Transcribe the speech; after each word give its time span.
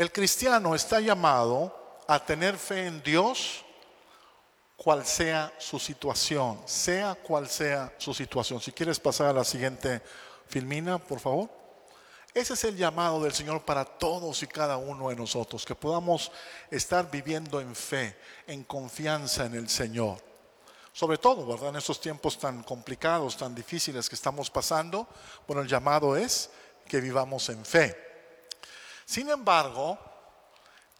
El 0.00 0.10
cristiano 0.10 0.74
está 0.74 0.98
llamado 0.98 2.00
a 2.08 2.24
tener 2.24 2.56
fe 2.56 2.86
en 2.86 3.02
Dios, 3.02 3.62
cual 4.74 5.04
sea 5.04 5.52
su 5.58 5.78
situación, 5.78 6.58
sea 6.64 7.14
cual 7.16 7.46
sea 7.46 7.92
su 7.98 8.14
situación. 8.14 8.62
Si 8.62 8.72
quieres 8.72 8.98
pasar 8.98 9.26
a 9.26 9.34
la 9.34 9.44
siguiente 9.44 10.00
filmina, 10.48 10.96
por 10.96 11.20
favor. 11.20 11.50
Ese 12.32 12.54
es 12.54 12.64
el 12.64 12.78
llamado 12.78 13.22
del 13.22 13.34
Señor 13.34 13.62
para 13.66 13.84
todos 13.84 14.42
y 14.42 14.46
cada 14.46 14.78
uno 14.78 15.10
de 15.10 15.16
nosotros, 15.16 15.66
que 15.66 15.74
podamos 15.74 16.32
estar 16.70 17.10
viviendo 17.10 17.60
en 17.60 17.74
fe, 17.74 18.16
en 18.46 18.64
confianza 18.64 19.44
en 19.44 19.54
el 19.54 19.68
Señor. 19.68 20.16
Sobre 20.94 21.18
todo, 21.18 21.46
¿verdad? 21.46 21.68
En 21.68 21.76
estos 21.76 22.00
tiempos 22.00 22.38
tan 22.38 22.62
complicados, 22.62 23.36
tan 23.36 23.54
difíciles 23.54 24.08
que 24.08 24.14
estamos 24.14 24.48
pasando, 24.48 25.06
bueno, 25.46 25.60
el 25.60 25.68
llamado 25.68 26.16
es 26.16 26.48
que 26.88 27.02
vivamos 27.02 27.50
en 27.50 27.62
fe. 27.66 28.09
Sin 29.10 29.28
embargo, 29.28 29.98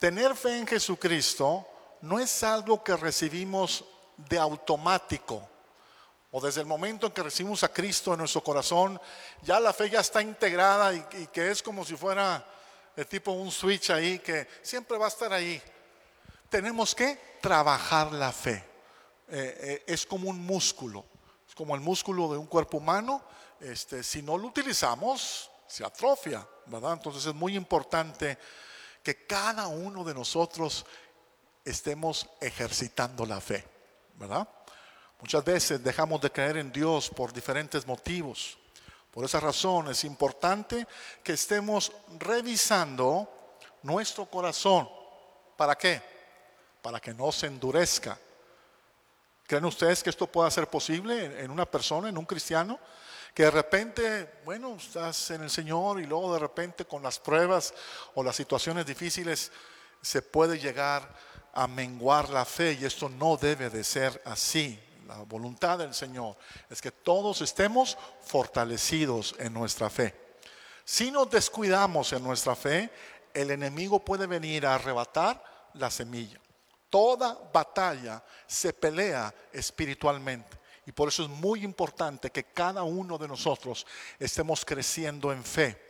tener 0.01 0.35
fe 0.35 0.59
en 0.59 0.67
Jesucristo 0.67 1.65
no 2.01 2.19
es 2.19 2.43
algo 2.43 2.83
que 2.83 2.97
recibimos 2.97 3.85
de 4.17 4.37
automático 4.37 5.49
o 6.33 6.41
desde 6.41 6.61
el 6.61 6.67
momento 6.67 7.07
en 7.07 7.13
que 7.13 7.23
recibimos 7.23 7.63
a 7.63 7.73
Cristo 7.73 8.13
en 8.13 8.19
nuestro 8.19 8.43
corazón, 8.43 9.01
ya 9.43 9.61
la 9.61 9.73
fe 9.73 9.91
ya 9.91 10.01
está 10.01 10.21
integrada 10.21 10.93
y, 10.93 11.29
que 11.29 11.53
es 11.53 11.63
como 11.63 11.85
si 11.85 11.95
fuera 11.95 12.45
el 12.97 13.07
tipo 13.07 13.31
un 13.31 13.53
switch 13.53 13.91
ahí 13.91 14.19
que 14.19 14.49
siempre 14.61 14.99
va 14.99 15.05
a 15.05 15.11
estar 15.11 15.33
ahí. 15.33 15.63
Tenemos 16.49 16.97
que 16.97 17.37
trabajar 17.41 18.11
la 18.11 18.33
fe. 18.33 18.57
Eh, 19.29 19.59
eh, 19.61 19.85
es 19.87 20.05
como 20.05 20.29
un 20.29 20.45
músculo, 20.45 21.05
es 21.49 21.55
como 21.55 21.77
el 21.77 21.81
músculo 21.81 22.33
de 22.33 22.39
un 22.39 22.47
cuerpo 22.47 22.79
humano. 22.79 23.23
Este, 23.61 24.03
si 24.03 24.21
no 24.21 24.37
lo 24.37 24.49
utilizamos, 24.49 25.49
se 25.69 25.85
atrofia, 25.85 26.45
Entonces 26.79 27.27
es 27.27 27.35
muy 27.35 27.57
importante 27.57 28.39
que 29.03 29.27
cada 29.27 29.67
uno 29.67 30.05
de 30.05 30.15
nosotros 30.15 30.85
estemos 31.65 32.29
ejercitando 32.41 33.27
la 33.27 33.41
fe, 33.41 33.65
¿verdad? 34.15 34.49
Muchas 35.21 35.45
veces 35.45 35.83
dejamos 35.83 36.21
de 36.21 36.31
creer 36.31 36.57
en 36.57 36.73
Dios 36.73 37.11
por 37.11 37.33
diferentes 37.33 37.87
motivos. 37.87 38.57
Por 39.11 39.25
esa 39.25 39.41
razón 39.41 39.89
es 39.89 40.05
importante 40.05 40.87
que 41.23 41.33
estemos 41.33 41.93
revisando 42.19 43.29
nuestro 43.83 44.27
corazón. 44.27 44.89
¿Para 45.57 45.77
qué? 45.77 46.01
Para 46.81 47.01
que 47.01 47.13
no 47.13 47.33
se 47.33 47.47
endurezca. 47.47 48.19
¿Creen 49.47 49.65
ustedes 49.65 50.03
que 50.03 50.11
esto 50.11 50.27
pueda 50.29 50.51
ser 50.51 50.69
posible 50.69 51.43
en 51.43 51.51
una 51.51 51.67
persona, 51.67 52.09
en 52.09 52.17
un 52.17 52.25
cristiano? 52.25 52.79
Que 53.35 53.45
de 53.45 53.51
repente, 53.51 54.41
bueno, 54.45 54.75
estás 54.75 55.31
en 55.31 55.43
el 55.43 55.51
Señor 55.51 56.01
y 56.01 56.07
luego 56.07 56.35
de 56.35 56.41
repente 56.41 56.85
con 56.85 57.03
las 57.03 57.19
pruebas 57.19 57.73
o 58.15 58.23
las 58.23 58.37
situaciones 58.37 58.87
difíciles 58.87 59.53
se 60.03 60.23
puede 60.23 60.59
llegar 60.59 61.15
a 61.53 61.67
menguar 61.67 62.31
la 62.31 62.45
fe 62.45 62.77
y 62.81 62.85
esto 62.85 63.09
no 63.09 63.37
debe 63.37 63.71
de 63.71 63.85
ser 63.85 64.21
así 64.25 64.79
la 65.11 65.25
voluntad 65.25 65.79
del 65.79 65.93
Señor 65.93 66.37
es 66.69 66.81
que 66.81 66.93
todos 66.93 67.41
estemos 67.41 67.99
fortalecidos 68.23 69.35
en 69.41 69.53
nuestra 69.53 69.91
fe. 69.91 70.15
Si 70.85 71.11
nos 71.11 71.29
descuidamos 71.29 72.13
en 72.13 72.23
nuestra 72.23 72.55
fe, 72.55 72.91
el 73.35 73.51
enemigo 73.51 74.05
puede 74.05 74.29
venir 74.29 74.65
a 74.65 74.77
arrebatar 74.77 75.43
la 75.75 75.91
semilla. 75.91 76.41
Toda 76.89 77.37
batalla 77.53 78.23
se 78.47 78.73
pelea 78.73 79.35
espiritualmente. 79.53 80.60
Y 80.91 80.93
por 80.93 81.07
eso 81.07 81.23
es 81.23 81.29
muy 81.29 81.63
importante 81.63 82.31
que 82.31 82.43
cada 82.43 82.83
uno 82.83 83.17
de 83.17 83.29
nosotros 83.29 83.87
estemos 84.19 84.65
creciendo 84.65 85.33
en 85.33 85.45
fe. 85.45 85.81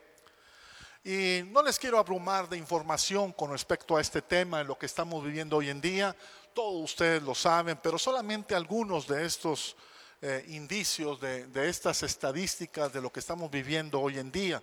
Y 1.03 1.41
no 1.47 1.63
les 1.63 1.79
quiero 1.79 1.99
abrumar 1.99 2.47
de 2.51 2.59
información 2.59 3.33
con 3.33 3.51
respecto 3.51 3.97
a 3.97 4.03
este 4.03 4.21
tema, 4.21 4.59
de 4.59 4.65
lo 4.65 4.79
que 4.79 4.85
estamos 4.85 5.25
viviendo 5.25 5.57
hoy 5.57 5.71
en 5.71 5.81
día 5.81 6.15
todos 6.53 6.83
ustedes 6.83 7.23
lo 7.23 7.35
saben, 7.35 7.79
pero 7.83 7.99
solamente 7.99 8.55
algunos 8.55 9.07
de 9.07 9.25
estos 9.25 9.75
eh, 10.21 10.45
indicios, 10.49 11.19
de, 11.19 11.47
de 11.47 11.71
estas 11.71 12.03
estadísticas 12.03 12.93
de 12.93 13.01
lo 13.01 13.11
que 13.11 13.21
estamos 13.21 13.51
viviendo 13.51 13.99
hoy 13.99 14.19
en 14.19 14.31
día. 14.31 14.63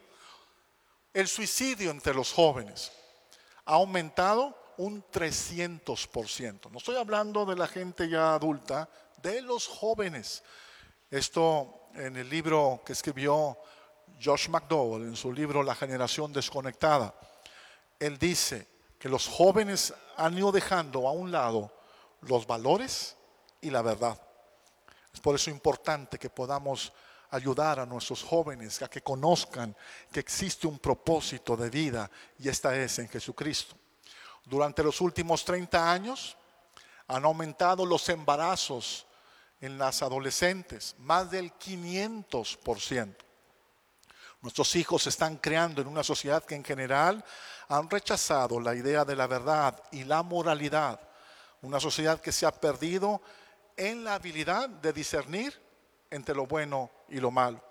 El 1.12 1.28
suicidio 1.28 1.90
entre 1.90 2.14
los 2.14 2.32
jóvenes 2.32 2.92
ha 3.66 3.74
aumentado 3.74 4.56
un 4.78 5.04
300%. 5.04 6.70
No 6.70 6.78
estoy 6.78 6.98
hablando 6.98 7.44
de 7.46 7.56
la 7.56 7.68
gente 7.68 8.08
ya 8.08 8.36
adulta, 8.36 8.88
de 9.22 9.42
los 9.42 9.68
jóvenes. 9.68 10.44
Esto 11.10 11.90
en 11.96 12.16
el 12.18 12.30
libro 12.30 12.82
que 12.86 12.94
escribió 12.94 13.58
Josh 14.24 14.50
McDowell, 14.50 15.04
en 15.04 15.16
su 15.16 15.32
libro 15.32 15.64
La 15.64 15.76
generación 15.76 16.32
desconectada, 16.34 17.14
él 18.00 18.18
dice 18.18 18.68
que 19.00 19.10
los 19.10 19.28
jóvenes 19.28 19.94
han 20.16 20.38
ido 20.38 20.52
dejando 20.52 21.08
a 21.08 21.12
un 21.12 21.32
lado 21.32 21.72
los 22.22 22.46
valores 22.46 23.16
y 23.62 23.70
la 23.70 23.82
verdad. 23.82 24.20
Es 25.14 25.20
por 25.20 25.36
eso 25.36 25.50
importante 25.50 26.18
que 26.20 26.30
podamos 26.30 26.94
ayudar 27.32 27.80
a 27.80 27.86
nuestros 27.86 28.24
jóvenes 28.24 28.82
a 28.82 28.90
que 28.90 29.02
conozcan 29.02 29.76
que 30.12 30.20
existe 30.20 30.68
un 30.68 30.80
propósito 30.80 31.58
de 31.58 31.70
vida 31.70 32.10
y 32.40 32.50
esta 32.50 32.76
es 32.76 33.00
en 33.00 33.10
Jesucristo. 33.10 33.76
Durante 34.46 34.84
los 34.84 35.02
últimos 35.02 35.44
30 35.44 35.92
años 35.92 36.38
han 37.08 37.26
aumentado 37.26 37.86
los 37.86 38.08
embarazos 38.10 39.07
en 39.62 39.78
las 39.78 40.02
adolescentes, 40.02 40.96
más 41.00 41.32
del 41.32 41.54
500%. 41.54 43.16
Nuestros 44.42 44.76
hijos 44.76 45.04
se 45.04 45.10
están 45.10 45.38
creando 45.38 45.82
en 45.82 45.88
una 45.88 46.04
sociedad 46.04 46.44
que 46.44 46.56
en 46.56 46.64
general 46.64 47.24
han 47.68 47.90
rechazado 47.90 48.60
la 48.60 48.76
idea 48.76 49.04
de 49.04 49.16
la 49.16 49.28
verdad 49.28 49.82
y 49.92 50.04
la 50.04 50.22
moralidad 50.24 51.00
una 51.62 51.80
sociedad 51.80 52.20
que 52.20 52.32
se 52.32 52.46
ha 52.46 52.52
perdido 52.52 53.22
en 53.76 54.04
la 54.04 54.16
habilidad 54.16 54.70
de 54.70 54.94
discernir 54.94 55.54
entre 56.10 56.36
lo 56.36 56.46
bueno 56.46 56.90
y 57.10 57.20
lo 57.20 57.32
malo. 57.32 57.62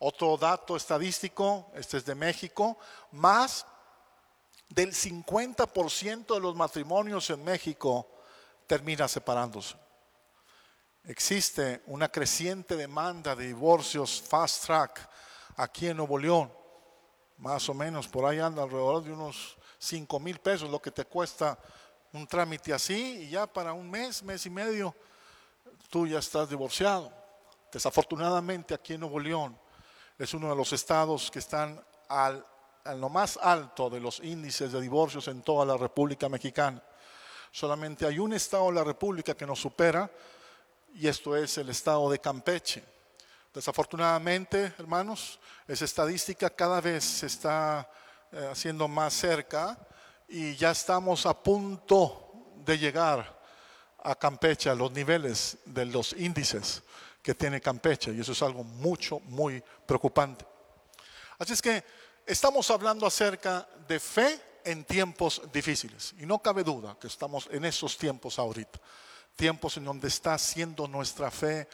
Otro 0.00 0.36
dato 0.36 0.76
estadístico, 0.76 1.70
este 1.74 1.98
es 1.98 2.04
de 2.04 2.14
México, 2.14 2.78
más 3.12 3.66
del 4.68 4.92
50% 4.92 6.34
de 6.34 6.40
los 6.40 6.54
matrimonios 6.54 7.30
en 7.30 7.42
México 7.42 8.06
termina 8.66 9.08
separándose. 9.08 9.76
Existe 11.08 11.80
una 11.86 12.10
creciente 12.10 12.76
demanda 12.76 13.34
de 13.34 13.46
divorcios 13.46 14.20
fast 14.20 14.66
track 14.66 15.08
aquí 15.56 15.86
en 15.86 15.96
Nuevo 15.96 16.18
León. 16.18 16.52
Más 17.38 17.66
o 17.70 17.72
menos, 17.72 18.06
por 18.06 18.26
ahí 18.26 18.38
anda 18.40 18.62
alrededor 18.62 19.02
de 19.02 19.12
unos 19.12 19.56
5 19.78 20.20
mil 20.20 20.38
pesos 20.38 20.68
lo 20.68 20.82
que 20.82 20.90
te 20.90 21.06
cuesta 21.06 21.58
un 22.12 22.26
trámite 22.26 22.74
así 22.74 23.22
y 23.22 23.30
ya 23.30 23.46
para 23.46 23.72
un 23.72 23.90
mes, 23.90 24.22
mes 24.22 24.44
y 24.44 24.50
medio, 24.50 24.94
tú 25.88 26.06
ya 26.06 26.18
estás 26.18 26.50
divorciado. 26.50 27.10
Desafortunadamente 27.72 28.74
aquí 28.74 28.92
en 28.92 29.00
Nuevo 29.00 29.18
León 29.18 29.58
es 30.18 30.34
uno 30.34 30.50
de 30.50 30.56
los 30.56 30.74
estados 30.74 31.30
que 31.30 31.38
están 31.38 31.82
al, 32.10 32.44
lo 32.96 33.08
más 33.08 33.38
alto 33.40 33.88
de 33.88 34.00
los 34.00 34.20
índices 34.20 34.72
de 34.72 34.80
divorcios 34.82 35.26
en 35.28 35.40
toda 35.40 35.64
la 35.64 35.78
República 35.78 36.28
Mexicana. 36.28 36.82
Solamente 37.50 38.04
hay 38.04 38.18
un 38.18 38.34
estado 38.34 38.66
de 38.66 38.74
la 38.74 38.84
República 38.84 39.34
que 39.34 39.46
nos 39.46 39.58
supera 39.58 40.10
y 40.94 41.08
esto 41.08 41.36
es 41.36 41.58
el 41.58 41.68
estado 41.68 42.10
de 42.10 42.18
Campeche. 42.18 42.84
Desafortunadamente, 43.54 44.72
hermanos, 44.78 45.38
esa 45.66 45.84
estadística 45.84 46.50
cada 46.50 46.80
vez 46.80 47.04
se 47.04 47.26
está 47.26 47.90
eh, 48.30 48.48
haciendo 48.50 48.88
más 48.88 49.14
cerca 49.14 49.78
y 50.28 50.54
ya 50.56 50.70
estamos 50.70 51.24
a 51.26 51.42
punto 51.42 52.52
de 52.64 52.78
llegar 52.78 53.38
a 54.02 54.14
Campeche, 54.14 54.70
a 54.70 54.74
los 54.74 54.92
niveles 54.92 55.58
de 55.64 55.86
los 55.86 56.12
índices 56.12 56.82
que 57.22 57.34
tiene 57.34 57.60
Campeche, 57.60 58.12
y 58.12 58.20
eso 58.20 58.32
es 58.32 58.42
algo 58.42 58.64
mucho, 58.64 59.20
muy 59.20 59.62
preocupante. 59.86 60.46
Así 61.38 61.52
es 61.52 61.62
que 61.62 61.84
estamos 62.26 62.70
hablando 62.70 63.06
acerca 63.06 63.66
de 63.86 63.98
fe 63.98 64.40
en 64.64 64.84
tiempos 64.84 65.42
difíciles, 65.52 66.14
y 66.18 66.26
no 66.26 66.38
cabe 66.40 66.62
duda 66.62 66.96
que 67.00 67.06
estamos 67.06 67.48
en 67.50 67.64
esos 67.64 67.96
tiempos 67.96 68.38
ahorita, 68.38 68.78
tiempos 69.38 69.76
en 69.76 69.84
donde 69.84 70.08
está 70.08 70.36
siendo 70.36 70.88
nuestra 70.88 71.30
fe 71.30 71.68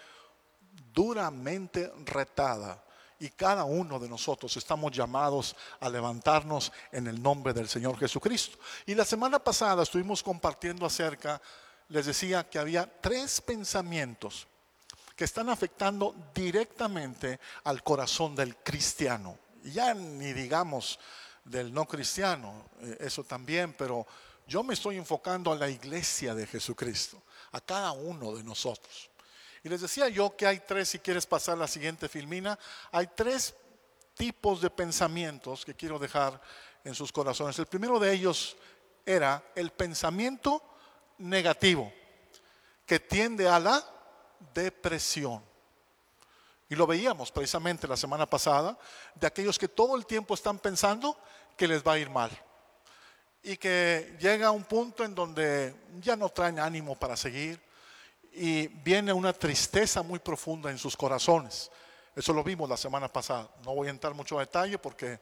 duramente 0.93 1.91
retada 2.05 2.85
y 3.19 3.31
cada 3.31 3.65
uno 3.65 3.99
de 3.99 4.09
nosotros 4.09 4.55
estamos 4.59 4.93
llamados 4.93 5.57
a 5.81 5.89
levantarnos 5.89 6.71
en 6.93 7.07
el 7.07 7.21
nombre 7.23 7.55
del 7.55 7.69
Señor 7.69 7.99
Jesucristo. 7.99 8.59
Y 8.85 8.95
la 8.95 9.07
semana 9.07 9.39
pasada 9.39 9.83
estuvimos 9.83 10.23
compartiendo 10.23 10.85
acerca, 10.85 11.41
les 11.89 12.05
decía 12.05 12.49
que 12.49 12.59
había 12.59 12.85
tres 13.01 13.41
pensamientos 13.41 14.47
que 15.17 15.25
están 15.25 15.49
afectando 15.49 16.15
directamente 16.35 17.41
al 17.65 17.83
corazón 17.83 18.37
del 18.37 18.57
cristiano. 18.57 19.39
Ya 19.63 19.95
ni 19.95 20.35
digamos 20.35 20.99
del 21.45 21.73
no 21.73 21.87
cristiano, 21.87 22.69
eh, 22.83 22.99
eso 23.01 23.25
también, 23.25 23.73
pero 23.73 24.07
yo 24.47 24.63
me 24.63 24.75
estoy 24.75 24.97
enfocando 24.97 25.51
a 25.51 25.57
la 25.57 25.71
iglesia 25.71 26.35
de 26.35 26.47
Jesucristo, 26.47 27.23
a 27.55 27.61
cada 27.61 27.93
uno 27.93 28.35
de 28.35 28.43
nosotros. 28.43 29.11
Y 29.63 29.69
les 29.69 29.81
decía 29.81 30.09
yo 30.09 30.37
que 30.37 30.47
hay 30.47 30.61
tres, 30.61 30.91
si 30.91 30.99
quieres 30.99 31.25
pasar 31.25 31.57
la 31.57 31.69
siguiente 31.69 32.09
filmina, 32.09 32.59
hay 32.91 33.09
tres 33.15 33.55
tipos 34.15 34.61
de 34.61 34.71
pensamientos 34.71 35.65
que 35.65 35.75
quiero 35.75 35.99
dejar 35.99 36.41
en 36.83 36.95
sus 36.95 37.13
corazones. 37.13 37.59
El 37.59 37.67
primero 37.67 37.99
de 37.99 38.13
ellos 38.13 38.57
era 39.07 39.43
el 39.55 39.71
pensamiento 39.71 40.63
negativo 41.19 41.93
que 42.85 42.99
tiende 42.99 43.49
a 43.49 43.59
la 43.59 43.85
depresión. 44.53 45.43
Y 46.69 46.75
lo 46.75 46.87
veíamos 46.87 47.31
precisamente 47.31 47.87
la 47.87 47.97
semana 47.97 48.27
pasada, 48.27 48.77
de 49.15 49.27
aquellos 49.27 49.59
que 49.59 49.69
todo 49.69 49.97
el 49.97 50.07
tiempo 50.07 50.35
están 50.35 50.59
pensando 50.59 51.17
que 51.57 51.69
les 51.69 51.83
va 51.83 51.93
a 51.93 51.99
ir 51.99 52.11
mal. 52.11 52.31
Y 53.45 53.57
que 53.57 54.17
llega 54.19 54.51
un 54.51 54.65
punto 54.65 55.05
en 55.05 55.15
donde 55.15 55.75
ya 56.01 56.17
no 56.17 56.29
traen 56.31 56.59
ánimo 56.59 56.99
para 56.99 57.17
seguir 57.17 57.61
y 58.33 58.67
viene 58.67 59.13
una 59.13 59.33
tristeza 59.33 60.03
muy 60.03 60.19
profunda 60.19 60.71
en 60.71 60.79
sus 60.79 60.97
corazones. 60.97 61.71
Eso 62.17 62.33
lo 62.33 62.43
vimos 62.43 62.69
la 62.69 62.77
semana 62.77 63.07
pasada. 63.09 63.49
No 63.65 63.75
voy 63.75 63.89
a 63.89 63.91
entrar 63.91 64.15
mucho 64.15 64.39
detalle 64.39 64.79
porque 64.79 65.21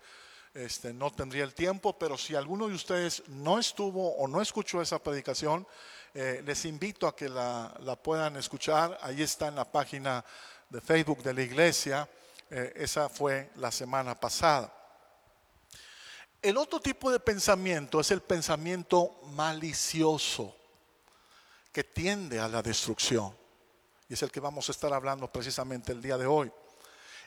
este, 0.54 0.92
no 0.92 1.10
tendría 1.10 1.44
el 1.44 1.52
tiempo, 1.52 1.98
pero 1.98 2.16
si 2.16 2.34
alguno 2.34 2.68
de 2.68 2.74
ustedes 2.74 3.22
no 3.28 3.58
estuvo 3.58 4.14
o 4.16 4.28
no 4.28 4.40
escuchó 4.40 4.80
esa 4.80 4.98
predicación, 4.98 5.66
eh, 6.14 6.42
les 6.44 6.64
invito 6.64 7.06
a 7.06 7.16
que 7.16 7.28
la, 7.28 7.98
puedan 8.02 8.36
escuchar. 8.36 8.98
Ahí 9.02 9.22
está 9.22 9.48
en 9.48 9.56
la 9.56 9.64
página 9.64 10.24
de 10.68 10.80
Facebook 10.80 11.22
de 11.22 11.34
la 11.34 11.42
iglesia. 11.42 12.08
Eh, 12.50 12.72
esa 12.76 13.08
fue 13.08 13.50
la 13.56 13.70
semana 13.70 14.14
pasada. 14.14 14.81
El 16.42 16.56
otro 16.56 16.80
tipo 16.80 17.12
de 17.12 17.20
pensamiento 17.20 18.00
es 18.00 18.10
el 18.10 18.20
pensamiento 18.20 19.20
malicioso 19.26 20.56
que 21.70 21.84
tiende 21.84 22.40
a 22.40 22.48
la 22.48 22.60
destrucción. 22.60 23.32
Y 24.08 24.14
es 24.14 24.22
el 24.22 24.32
que 24.32 24.40
vamos 24.40 24.68
a 24.68 24.72
estar 24.72 24.92
hablando 24.92 25.30
precisamente 25.30 25.92
el 25.92 26.02
día 26.02 26.18
de 26.18 26.26
hoy. 26.26 26.50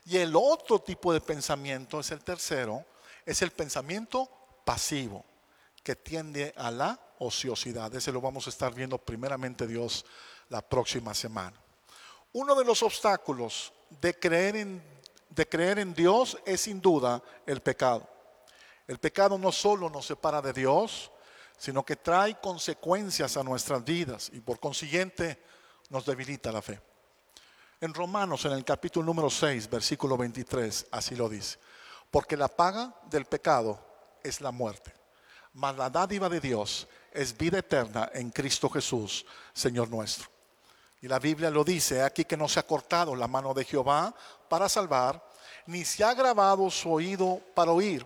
Y 0.05 0.17
el 0.17 0.35
otro 0.35 0.79
tipo 0.79 1.13
de 1.13 1.21
pensamiento 1.21 2.01
es 2.01 2.11
el 2.11 2.25
tercero, 2.25 2.83
es 3.25 3.41
el 3.41 3.51
pensamiento 3.51 4.29
pasivo, 4.65 5.23
que 5.81 5.95
tiende 5.95 6.53
a 6.57 6.69
la 6.69 6.99
ociosidad. 7.19 7.95
Ese 7.95 8.11
lo 8.11 8.19
vamos 8.19 8.47
a 8.47 8.49
estar 8.49 8.73
viendo 8.73 8.97
primeramente 8.97 9.65
Dios 9.65 10.05
la 10.49 10.61
próxima 10.61 11.13
semana. 11.13 11.55
Uno 12.33 12.53
de 12.53 12.65
los 12.65 12.83
obstáculos 12.83 13.71
de 13.89 14.19
creer 14.19 14.57
en, 14.57 14.83
de 15.29 15.47
creer 15.47 15.79
en 15.79 15.93
Dios 15.93 16.37
es 16.45 16.61
sin 16.61 16.81
duda 16.81 17.23
el 17.45 17.61
pecado. 17.61 18.14
El 18.87 18.99
pecado 18.99 19.37
no 19.37 19.51
solo 19.51 19.89
nos 19.89 20.05
separa 20.05 20.41
de 20.41 20.53
Dios, 20.53 21.11
sino 21.57 21.83
que 21.83 21.95
trae 21.95 22.39
consecuencias 22.39 23.37
a 23.37 23.43
nuestras 23.43 23.83
vidas 23.83 24.29
y 24.33 24.41
por 24.41 24.59
consiguiente 24.59 25.41
nos 25.89 26.05
debilita 26.05 26.51
la 26.51 26.61
fe. 26.61 26.79
En 27.81 27.93
Romanos, 27.93 28.45
en 28.45 28.53
el 28.53 28.63
capítulo 28.63 29.05
número 29.05 29.29
6, 29.29 29.69
versículo 29.69 30.17
23, 30.17 30.87
así 30.91 31.15
lo 31.15 31.27
dice. 31.27 31.57
Porque 32.09 32.37
la 32.37 32.47
paga 32.47 32.93
del 33.09 33.25
pecado 33.25 33.79
es 34.23 34.41
la 34.41 34.51
muerte, 34.51 34.93
mas 35.53 35.75
la 35.75 35.89
dádiva 35.89 36.29
de 36.29 36.39
Dios 36.39 36.87
es 37.11 37.37
vida 37.37 37.59
eterna 37.59 38.09
en 38.13 38.29
Cristo 38.29 38.69
Jesús, 38.69 39.25
Señor 39.53 39.89
nuestro. 39.89 40.29
Y 41.01 41.07
la 41.07 41.19
Biblia 41.19 41.49
lo 41.49 41.63
dice, 41.63 42.01
aquí 42.01 42.25
que 42.25 42.37
no 42.37 42.47
se 42.47 42.59
ha 42.59 42.67
cortado 42.67 43.15
la 43.15 43.27
mano 43.27 43.53
de 43.53 43.65
Jehová 43.65 44.13
para 44.49 44.69
salvar, 44.69 45.23
ni 45.67 45.83
se 45.85 46.03
ha 46.03 46.13
grabado 46.13 46.69
su 46.69 46.91
oído 46.91 47.41
para 47.53 47.71
oír, 47.71 48.05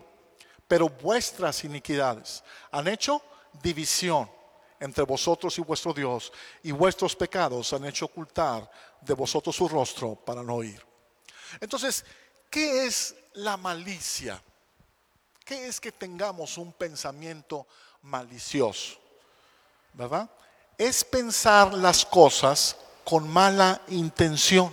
pero 0.70 0.88
vuestras 0.88 1.64
iniquidades 1.64 2.44
han 2.70 2.86
hecho 2.86 3.20
división 3.60 4.30
entre 4.78 5.02
vosotros 5.02 5.58
y 5.58 5.62
vuestro 5.62 5.92
Dios, 5.92 6.32
y 6.62 6.70
vuestros 6.70 7.16
pecados 7.16 7.72
han 7.72 7.86
hecho 7.86 8.04
ocultar 8.04 8.70
de 9.00 9.14
vosotros 9.14 9.56
su 9.56 9.68
rostro 9.68 10.14
para 10.14 10.44
no 10.44 10.54
oír. 10.54 10.80
Entonces, 11.60 12.04
¿qué 12.48 12.86
es 12.86 13.16
la 13.32 13.56
malicia? 13.56 14.40
¿Qué 15.44 15.66
es 15.66 15.80
que 15.80 15.90
tengamos 15.90 16.56
un 16.56 16.72
pensamiento 16.72 17.66
malicioso? 18.02 18.96
¿Verdad? 19.92 20.30
Es 20.78 21.02
pensar 21.02 21.74
las 21.74 22.06
cosas 22.06 22.76
con 23.04 23.28
mala 23.28 23.82
intención 23.88 24.72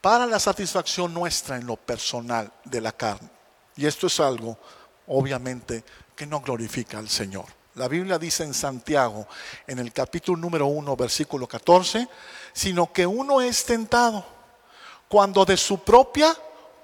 para 0.00 0.24
la 0.24 0.40
satisfacción 0.40 1.12
nuestra 1.12 1.56
en 1.56 1.66
lo 1.66 1.76
personal 1.76 2.50
de 2.64 2.80
la 2.80 2.92
carne. 2.92 3.39
Y 3.80 3.86
esto 3.86 4.08
es 4.08 4.20
algo, 4.20 4.58
obviamente, 5.06 5.82
que 6.14 6.26
no 6.26 6.42
glorifica 6.42 6.98
al 6.98 7.08
Señor. 7.08 7.46
La 7.76 7.88
Biblia 7.88 8.18
dice 8.18 8.44
en 8.44 8.52
Santiago, 8.52 9.26
en 9.66 9.78
el 9.78 9.90
capítulo 9.90 10.36
número 10.36 10.66
1, 10.66 10.96
versículo 10.96 11.48
14, 11.48 12.06
sino 12.52 12.92
que 12.92 13.06
uno 13.06 13.40
es 13.40 13.64
tentado 13.64 14.22
cuando 15.08 15.46
de 15.46 15.56
su 15.56 15.78
propia 15.78 16.36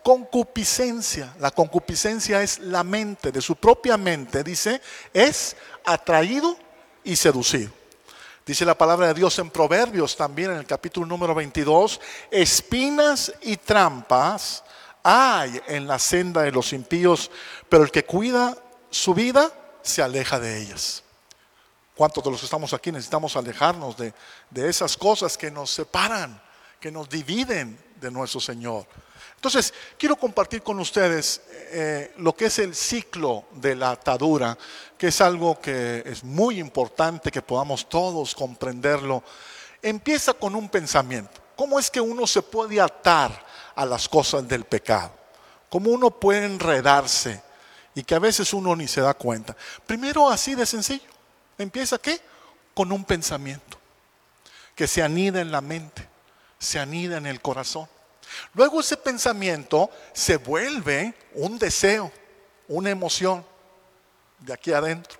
concupiscencia, 0.02 1.34
la 1.38 1.50
concupiscencia 1.50 2.40
es 2.40 2.60
la 2.60 2.82
mente, 2.82 3.30
de 3.30 3.42
su 3.42 3.56
propia 3.56 3.98
mente, 3.98 4.42
dice, 4.42 4.80
es 5.12 5.54
atraído 5.84 6.56
y 7.04 7.14
seducido. 7.14 7.72
Dice 8.46 8.64
la 8.64 8.78
palabra 8.78 9.08
de 9.08 9.14
Dios 9.14 9.38
en 9.38 9.50
Proverbios 9.50 10.16
también 10.16 10.52
en 10.52 10.56
el 10.56 10.66
capítulo 10.66 11.04
número 11.04 11.34
22, 11.34 12.00
espinas 12.30 13.34
y 13.42 13.58
trampas 13.58 14.64
hay 15.08 15.62
en 15.68 15.86
la 15.86 16.00
senda 16.00 16.42
de 16.42 16.50
los 16.50 16.72
impíos, 16.72 17.30
pero 17.68 17.84
el 17.84 17.92
que 17.92 18.04
cuida 18.04 18.58
su 18.90 19.14
vida 19.14 19.52
se 19.80 20.02
aleja 20.02 20.40
de 20.40 20.60
ellas. 20.60 21.04
¿Cuántos 21.94 22.24
de 22.24 22.30
los 22.32 22.40
que 22.40 22.46
estamos 22.46 22.72
aquí 22.72 22.90
necesitamos 22.90 23.36
alejarnos 23.36 23.96
de, 23.96 24.12
esas 24.68 24.96
cosas 24.96 25.38
que 25.38 25.48
nos 25.48 25.70
separan, 25.70 26.42
que 26.80 26.90
nos 26.90 27.08
dividen 27.08 27.78
de 28.00 28.10
nuestro 28.10 28.40
Señor? 28.40 28.84
Entonces, 29.36 29.72
quiero 29.96 30.16
compartir 30.16 30.62
con 30.62 30.80
ustedes 30.80 31.40
eh, 31.70 32.12
lo 32.16 32.34
que 32.34 32.46
es 32.46 32.58
el 32.58 32.74
ciclo 32.74 33.44
de 33.52 33.76
la 33.76 33.90
atadura, 33.92 34.58
que 34.98 35.06
es 35.06 35.20
algo 35.20 35.60
que 35.60 36.02
es 36.04 36.24
muy 36.24 36.58
importante 36.58 37.30
que 37.30 37.42
podamos 37.42 37.88
todos 37.88 38.34
comprenderlo. 38.34 39.22
Empieza 39.80 40.32
con 40.32 40.56
un 40.56 40.68
pensamiento. 40.68 41.40
¿Cómo 41.54 41.78
es 41.78 41.92
que 41.92 42.00
uno 42.00 42.26
se 42.26 42.42
puede 42.42 42.80
atar 42.80 43.45
a 43.76 43.86
las 43.86 44.08
cosas 44.08 44.48
del 44.48 44.64
pecado? 44.64 45.12
¿Cómo 45.70 45.90
uno 45.90 46.10
puede 46.10 46.44
enredarse 46.44 47.40
y 47.96 48.04
que 48.04 48.14
a 48.14 48.18
veces 48.18 48.52
uno 48.52 48.76
ni 48.76 48.86
se 48.86 49.00
da 49.00 49.14
cuenta. 49.14 49.56
Primero 49.86 50.28
así 50.28 50.54
de 50.54 50.66
sencillo. 50.66 51.08
Empieza 51.56 51.96
qué? 51.96 52.20
Con 52.74 52.92
un 52.92 53.02
pensamiento 53.04 53.78
que 54.74 54.86
se 54.86 55.02
anida 55.02 55.40
en 55.40 55.50
la 55.50 55.62
mente, 55.62 56.06
se 56.58 56.78
anida 56.78 57.16
en 57.16 57.24
el 57.24 57.40
corazón. 57.40 57.88
Luego 58.52 58.80
ese 58.80 58.98
pensamiento 58.98 59.88
se 60.12 60.36
vuelve 60.36 61.14
un 61.32 61.58
deseo, 61.58 62.12
una 62.68 62.90
emoción 62.90 63.42
de 64.40 64.52
aquí 64.52 64.74
adentro. 64.74 65.18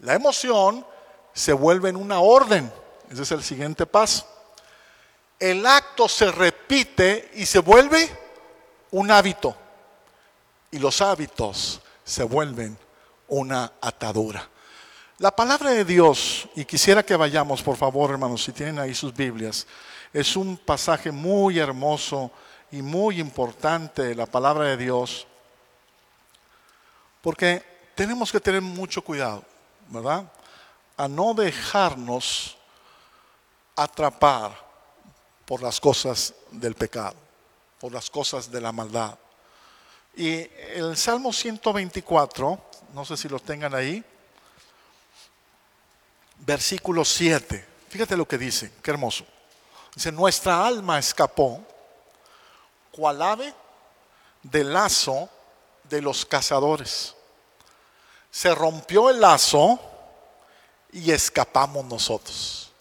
La 0.00 0.12
emoción 0.12 0.86
se 1.32 1.54
vuelve 1.54 1.88
en 1.88 1.96
una 1.96 2.20
orden. 2.20 2.70
Ese 3.10 3.22
es 3.22 3.32
el 3.32 3.42
siguiente 3.42 3.86
paso. 3.86 4.28
El 5.42 5.66
acto 5.66 6.08
se 6.08 6.30
repite 6.30 7.32
y 7.34 7.46
se 7.46 7.58
vuelve 7.58 8.08
un 8.92 9.10
hábito 9.10 9.56
y 10.70 10.78
los 10.78 11.00
hábitos 11.00 11.80
se 12.04 12.22
vuelven 12.22 12.78
una 13.26 13.72
atadura. 13.80 14.48
La 15.18 15.34
palabra 15.34 15.70
de 15.70 15.84
Dios, 15.84 16.48
y 16.54 16.64
quisiera 16.64 17.02
que 17.02 17.16
vayamos, 17.16 17.60
por 17.60 17.76
favor, 17.76 18.12
hermanos, 18.12 18.44
si 18.44 18.52
tienen 18.52 18.78
ahí 18.78 18.94
sus 18.94 19.12
Biblias, 19.12 19.66
es 20.12 20.36
un 20.36 20.56
pasaje 20.56 21.10
muy 21.10 21.58
hermoso 21.58 22.30
y 22.70 22.80
muy 22.80 23.18
importante, 23.18 24.14
la 24.14 24.26
palabra 24.26 24.66
de 24.66 24.76
Dios, 24.76 25.26
porque 27.20 27.64
tenemos 27.96 28.30
que 28.30 28.38
tener 28.38 28.62
mucho 28.62 29.02
cuidado, 29.02 29.42
¿verdad? 29.88 30.22
A 30.96 31.08
no 31.08 31.34
dejarnos 31.34 32.56
atrapar 33.74 34.61
por 35.52 35.60
las 35.60 35.80
cosas 35.80 36.32
del 36.50 36.74
pecado, 36.74 37.14
por 37.78 37.92
las 37.92 38.08
cosas 38.08 38.50
de 38.50 38.58
la 38.58 38.72
maldad. 38.72 39.18
Y 40.16 40.48
el 40.70 40.96
Salmo 40.96 41.30
124, 41.30 42.58
no 42.94 43.04
sé 43.04 43.18
si 43.18 43.28
lo 43.28 43.38
tengan 43.38 43.74
ahí, 43.74 44.02
versículo 46.38 47.04
7. 47.04 47.66
Fíjate 47.90 48.16
lo 48.16 48.26
que 48.26 48.38
dice, 48.38 48.72
qué 48.82 48.92
hermoso. 48.92 49.26
Dice, 49.94 50.10
nuestra 50.10 50.66
alma 50.66 50.98
escapó, 50.98 51.62
cual 52.90 53.20
ave 53.20 53.52
del 54.42 54.72
lazo 54.72 55.28
de 55.84 56.00
los 56.00 56.24
cazadores. 56.24 57.14
Se 58.30 58.54
rompió 58.54 59.10
el 59.10 59.20
lazo 59.20 59.78
y 60.92 61.10
escapamos 61.10 61.84
nosotros. 61.84 62.72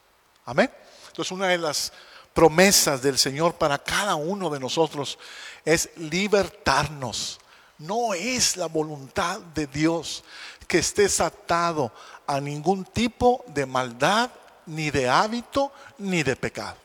Amén. 0.45 0.71
Entonces 1.09 1.33
una 1.33 1.49
de 1.49 1.57
las 1.57 1.91
promesas 2.33 3.01
del 3.01 3.17
Señor 3.17 3.55
para 3.55 3.77
cada 3.77 4.15
uno 4.15 4.49
de 4.49 4.59
nosotros 4.59 5.17
es 5.65 5.89
libertarnos. 5.97 7.39
No 7.77 8.13
es 8.13 8.57
la 8.57 8.67
voluntad 8.67 9.39
de 9.39 9.67
Dios 9.67 10.23
que 10.67 10.79
estés 10.79 11.19
atado 11.19 11.91
a 12.27 12.39
ningún 12.39 12.85
tipo 12.85 13.43
de 13.47 13.65
maldad, 13.65 14.29
ni 14.67 14.91
de 14.91 15.09
hábito, 15.09 15.71
ni 15.97 16.23
de 16.23 16.35
pecado. 16.35 16.77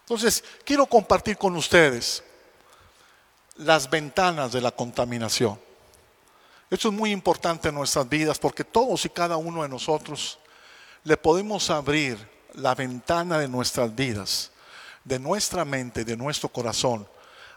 Entonces, 0.00 0.44
quiero 0.64 0.84
compartir 0.84 1.38
con 1.38 1.56
ustedes 1.56 2.22
las 3.56 3.88
ventanas 3.88 4.52
de 4.52 4.60
la 4.60 4.70
contaminación. 4.70 5.58
Esto 6.68 6.88
es 6.88 6.94
muy 6.94 7.12
importante 7.12 7.68
en 7.68 7.76
nuestras 7.76 8.08
vidas 8.08 8.38
porque 8.38 8.64
todos 8.64 9.04
y 9.04 9.08
cada 9.08 9.36
uno 9.36 9.62
de 9.62 9.68
nosotros 9.68 10.38
le 11.04 11.16
podemos 11.16 11.70
abrir 11.70 12.33
la 12.54 12.74
ventana 12.74 13.38
de 13.38 13.48
nuestras 13.48 13.94
vidas, 13.94 14.50
de 15.04 15.18
nuestra 15.18 15.64
mente, 15.64 16.04
de 16.04 16.16
nuestro 16.16 16.48
corazón, 16.48 17.06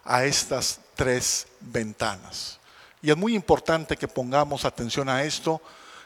a 0.04 0.24
estas 0.24 0.80
tres 0.96 1.48
ventanas. 1.60 2.60
Y 3.01 3.12
es 3.12 3.18
muy 3.18 3.36
importante 3.36 3.98
que 3.98 4.08
pongamos 4.08 4.66
atención 4.66 5.10
a 5.10 5.24
esto, 5.24 5.62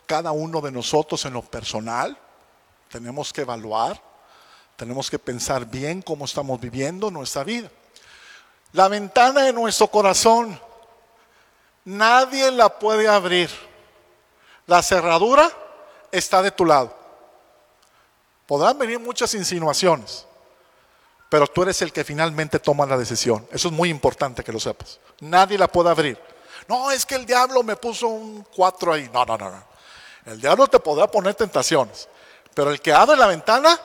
cada 0.06 0.32
uno 0.32 0.60
de 0.62 0.72
nosotros 0.72 1.24
en 1.26 1.34
lo 1.34 1.42
personal, 1.42 2.18
tenemos 2.90 3.32
que 3.32 3.42
evaluar, 3.42 4.02
tenemos 4.76 5.10
que 5.10 5.18
pensar 5.18 5.66
bien 5.66 6.02
cómo 6.02 6.26
estamos 6.26 6.60
viviendo 6.60 7.10
nuestra 7.10 7.44
vida. 7.44 7.70
La 8.74 8.88
ventana 8.88 9.44
de 9.44 9.54
nuestro 9.54 9.88
corazón, 9.88 10.60
nadie 11.86 12.52
la 12.52 12.68
puede 12.80 13.08
abrir. 13.08 13.50
La 14.68 14.82
cerradura 14.82 15.50
está 16.12 16.42
de 16.42 16.52
tu 16.52 16.66
lado. 16.66 17.01
Podrán 18.46 18.78
venir 18.78 19.00
muchas 19.00 19.34
insinuaciones, 19.34 20.26
pero 21.30 21.48
tú 21.48 21.64
eres 21.64 21.82
el 21.82 21.94
que 21.94 22.04
finalmente 22.04 22.60
toma 22.60 22.86
la 22.86 22.98
decisión. 22.98 23.48
Eso 23.52 23.70
es 23.70 23.74
muy 23.74 23.90
importante 23.90 24.44
que 24.44 24.52
lo 24.52 24.60
sepas. 24.60 25.00
Nadie 25.22 25.58
la 25.58 25.68
puede 25.68 25.90
abrir. 25.90 26.20
No, 26.68 26.92
es 26.92 27.06
que 27.06 27.16
el 27.16 27.26
diablo 27.26 27.64
me 27.64 27.76
puso 27.76 28.08
un 28.08 28.46
cuatro 28.56 28.94
ahí. 28.94 29.10
No, 29.14 29.26
no, 29.26 29.38
no, 29.38 29.50
no. 29.50 29.64
El 30.26 30.40
diablo 30.40 30.68
te 30.68 30.80
podrá 30.80 31.10
poner 31.10 31.36
tentaciones, 31.36 32.08
pero 32.54 32.70
el 32.70 32.82
que 32.82 32.94
abre 32.94 33.18
la 33.18 33.28
ventana 33.28 33.80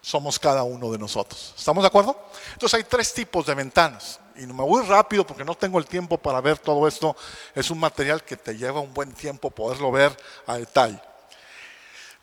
somos 0.00 0.38
cada 0.38 0.62
uno 0.62 0.92
de 0.92 0.98
nosotros. 0.98 1.54
¿Estamos 1.56 1.82
de 1.82 1.88
acuerdo? 1.88 2.16
Entonces 2.52 2.78
hay 2.78 2.84
tres 2.84 3.12
tipos 3.12 3.44
de 3.46 3.54
ventanas. 3.54 4.20
Y 4.36 4.46
me 4.46 4.62
voy 4.62 4.84
rápido 4.84 5.26
porque 5.26 5.44
no 5.44 5.54
tengo 5.54 5.78
el 5.78 5.86
tiempo 5.86 6.18
para 6.18 6.40
ver 6.40 6.58
todo 6.58 6.86
esto. 6.86 7.16
Es 7.54 7.70
un 7.70 7.80
material 7.80 8.22
que 8.22 8.36
te 8.36 8.56
lleva 8.56 8.80
un 8.80 8.92
buen 8.92 9.12
tiempo 9.12 9.50
poderlo 9.50 9.90
ver 9.90 10.16
a 10.46 10.58
detalle. 10.58 11.00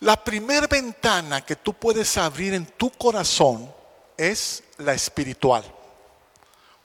La 0.03 0.21
primera 0.21 0.67
ventana 0.67 1.45
que 1.45 1.55
tú 1.55 1.73
puedes 1.73 2.17
abrir 2.17 2.53
en 2.53 2.65
tu 2.65 2.89
corazón 2.89 3.73
es 4.17 4.61
la 4.79 4.93
espiritual. 4.93 5.63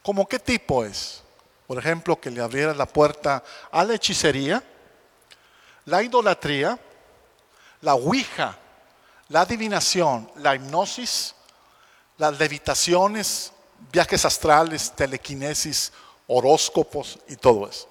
¿Cómo 0.05 0.29
qué 0.29 0.39
tipo 0.39 0.85
es? 0.85 1.25
Por 1.67 1.79
ejemplo, 1.79 2.21
que 2.21 2.31
le 2.31 2.41
abrieras 2.41 2.77
la 2.77 2.87
puerta 2.87 3.43
a 3.73 3.83
la 3.83 3.97
hechicería, 3.97 4.63
la 5.87 6.01
idolatría, 6.01 6.79
la 7.81 7.97
ouija, 7.97 8.57
la 9.31 9.41
adivinación, 9.41 10.31
la 10.37 10.55
hipnosis, 10.55 11.35
las 12.19 12.39
levitaciones, 12.39 13.53
viajes 13.91 14.25
astrales, 14.25 14.93
telequinesis, 14.95 15.93
horóscopos 16.29 17.19
y 17.27 17.35
todo 17.35 17.69
eso. 17.69 17.89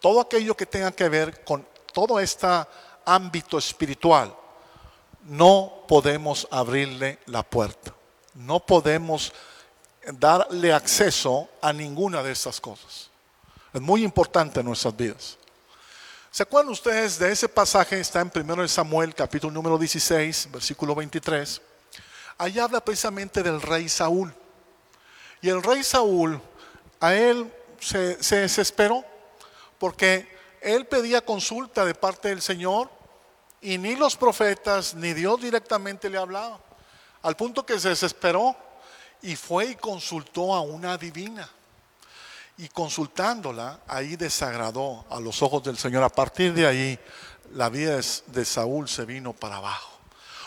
Todo 0.00 0.20
aquello 0.20 0.56
que 0.56 0.66
tenga 0.66 0.90
que 0.90 1.08
ver 1.08 1.44
con 1.44 1.64
todo 1.92 2.18
este 2.18 2.48
ámbito 3.04 3.56
espiritual, 3.56 4.34
no 5.28 5.84
podemos 5.86 6.48
abrirle 6.50 7.18
la 7.26 7.42
puerta. 7.42 7.94
No 8.34 8.60
podemos 8.60 9.32
darle 10.12 10.72
acceso 10.72 11.48
a 11.60 11.72
ninguna 11.72 12.22
de 12.22 12.32
estas 12.32 12.60
cosas. 12.60 13.10
Es 13.72 13.80
muy 13.80 14.02
importante 14.02 14.60
en 14.60 14.66
nuestras 14.66 14.96
vidas. 14.96 15.36
¿Se 16.30 16.42
acuerdan 16.42 16.72
ustedes 16.72 17.18
de 17.18 17.30
ese 17.30 17.48
pasaje? 17.48 18.00
Está 18.00 18.20
en 18.20 18.32
1 18.34 18.68
Samuel, 18.68 19.14
capítulo 19.14 19.52
número 19.52 19.76
16, 19.76 20.48
versículo 20.50 20.94
23. 20.94 21.60
Ahí 22.38 22.58
habla 22.58 22.82
precisamente 22.82 23.42
del 23.42 23.60
rey 23.60 23.88
Saúl. 23.88 24.34
Y 25.42 25.50
el 25.50 25.62
rey 25.62 25.84
Saúl, 25.84 26.40
a 27.00 27.14
él 27.14 27.52
se, 27.80 28.22
se 28.22 28.36
desesperó 28.36 29.04
porque 29.78 30.26
él 30.62 30.86
pedía 30.86 31.20
consulta 31.20 31.84
de 31.84 31.94
parte 31.94 32.28
del 32.28 32.40
Señor 32.40 32.97
y 33.60 33.78
ni 33.78 33.96
los 33.96 34.16
profetas 34.16 34.94
ni 34.94 35.12
Dios 35.14 35.40
directamente 35.40 36.08
le 36.08 36.18
hablaba. 36.18 36.60
Al 37.22 37.36
punto 37.36 37.66
que 37.66 37.78
se 37.80 37.90
desesperó 37.90 38.56
y 39.22 39.36
fue 39.36 39.66
y 39.66 39.74
consultó 39.74 40.54
a 40.54 40.60
una 40.60 40.96
divina 40.96 41.48
y 42.56 42.68
consultándola, 42.68 43.80
ahí 43.86 44.16
desagradó 44.16 45.04
a 45.10 45.20
los 45.20 45.42
ojos 45.42 45.62
del 45.62 45.78
Señor. 45.78 46.02
A 46.02 46.08
partir 46.08 46.52
de 46.54 46.66
ahí, 46.66 46.98
la 47.54 47.68
vida 47.68 48.00
de 48.26 48.44
Saúl 48.44 48.88
se 48.88 49.04
vino 49.04 49.32
para 49.32 49.56
abajo. 49.56 49.98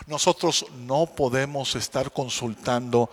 Nosotros 0.07 0.65
no 0.77 1.05
podemos 1.05 1.75
estar 1.75 2.11
consultando 2.11 3.09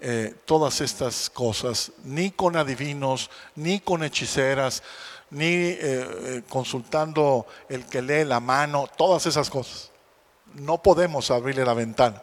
eh, 0.00 0.34
todas 0.44 0.80
estas 0.80 1.30
cosas, 1.30 1.92
ni 2.04 2.32
con 2.32 2.56
adivinos, 2.56 3.30
ni 3.54 3.80
con 3.80 4.02
hechiceras, 4.02 4.82
ni 5.32 5.46
eh, 5.46 5.78
eh, 5.80 6.42
consultando 6.46 7.46
el 7.68 7.86
que 7.86 8.02
lee 8.02 8.24
la 8.24 8.38
mano, 8.38 8.86
todas 8.96 9.24
esas 9.26 9.48
cosas. 9.48 9.90
No 10.54 10.82
podemos 10.82 11.30
abrirle 11.30 11.64
la 11.64 11.72
ventana. 11.72 12.22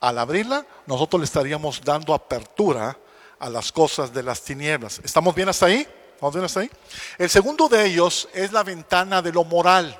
Al 0.00 0.18
abrirla, 0.18 0.66
nosotros 0.86 1.20
le 1.20 1.24
estaríamos 1.24 1.80
dando 1.82 2.12
apertura 2.12 2.98
a 3.38 3.48
las 3.48 3.70
cosas 3.70 4.12
de 4.12 4.24
las 4.24 4.42
tinieblas. 4.42 5.00
¿Estamos 5.04 5.34
bien 5.36 5.48
hasta 5.48 5.66
ahí? 5.66 5.86
¿Estamos 6.14 6.34
bien 6.34 6.44
hasta 6.44 6.60
ahí? 6.60 6.70
El 7.16 7.30
segundo 7.30 7.68
de 7.68 7.86
ellos 7.86 8.28
es 8.34 8.50
la 8.50 8.64
ventana 8.64 9.22
de 9.22 9.32
lo 9.32 9.44
moral. 9.44 9.96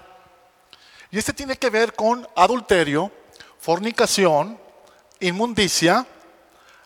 Y 1.12 1.18
este 1.18 1.32
tiene 1.32 1.56
que 1.56 1.70
ver 1.70 1.94
con 1.94 2.26
adulterio, 2.34 3.12
fornicación, 3.60 4.58
inmundicia, 5.20 6.04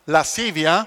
lascivia, 0.04 0.86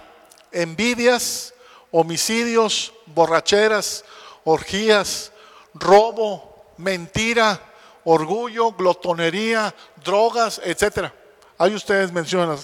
envidias, 0.51 1.55
homicidios, 1.91 2.93
borracheras, 3.07 4.03
orgías, 4.43 5.31
robo, 5.73 6.65
mentira, 6.77 7.59
orgullo, 8.03 8.71
glotonería, 8.71 9.73
drogas, 10.03 10.61
etc. 10.63 11.11
Ahí 11.57 11.75
ustedes 11.75 12.11
mencionan, 12.11 12.57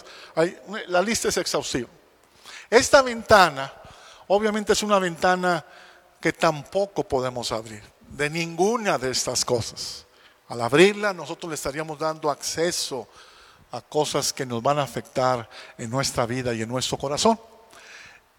la 0.88 1.02
lista 1.02 1.28
es 1.28 1.38
exhaustiva. 1.38 1.90
Esta 2.70 3.02
ventana, 3.02 3.72
obviamente 4.28 4.74
es 4.74 4.84
una 4.84 5.00
ventana 5.00 5.64
que 6.20 6.34
tampoco 6.34 7.04
podemos 7.04 7.52
abrir, 7.52 7.84
de 8.02 8.30
ninguna 8.30 8.98
de 8.98 9.12
estas 9.12 9.46
cosas. 9.46 10.06
Al 10.50 10.62
abrirla, 10.62 11.14
nosotros 11.14 11.50
le 11.50 11.56
estaríamos 11.56 12.00
dando 12.00 12.32
acceso 12.32 13.08
a 13.72 13.82
cosas 13.82 14.32
que 14.32 14.46
nos 14.46 14.64
van 14.64 14.80
a 14.80 14.84
afectar 14.84 15.50
en 15.78 15.90
nuestra 15.90 16.26
vida 16.26 16.54
y 16.54 16.62
en 16.62 16.70
nuestro 16.70 16.98
corazón. 16.98 17.40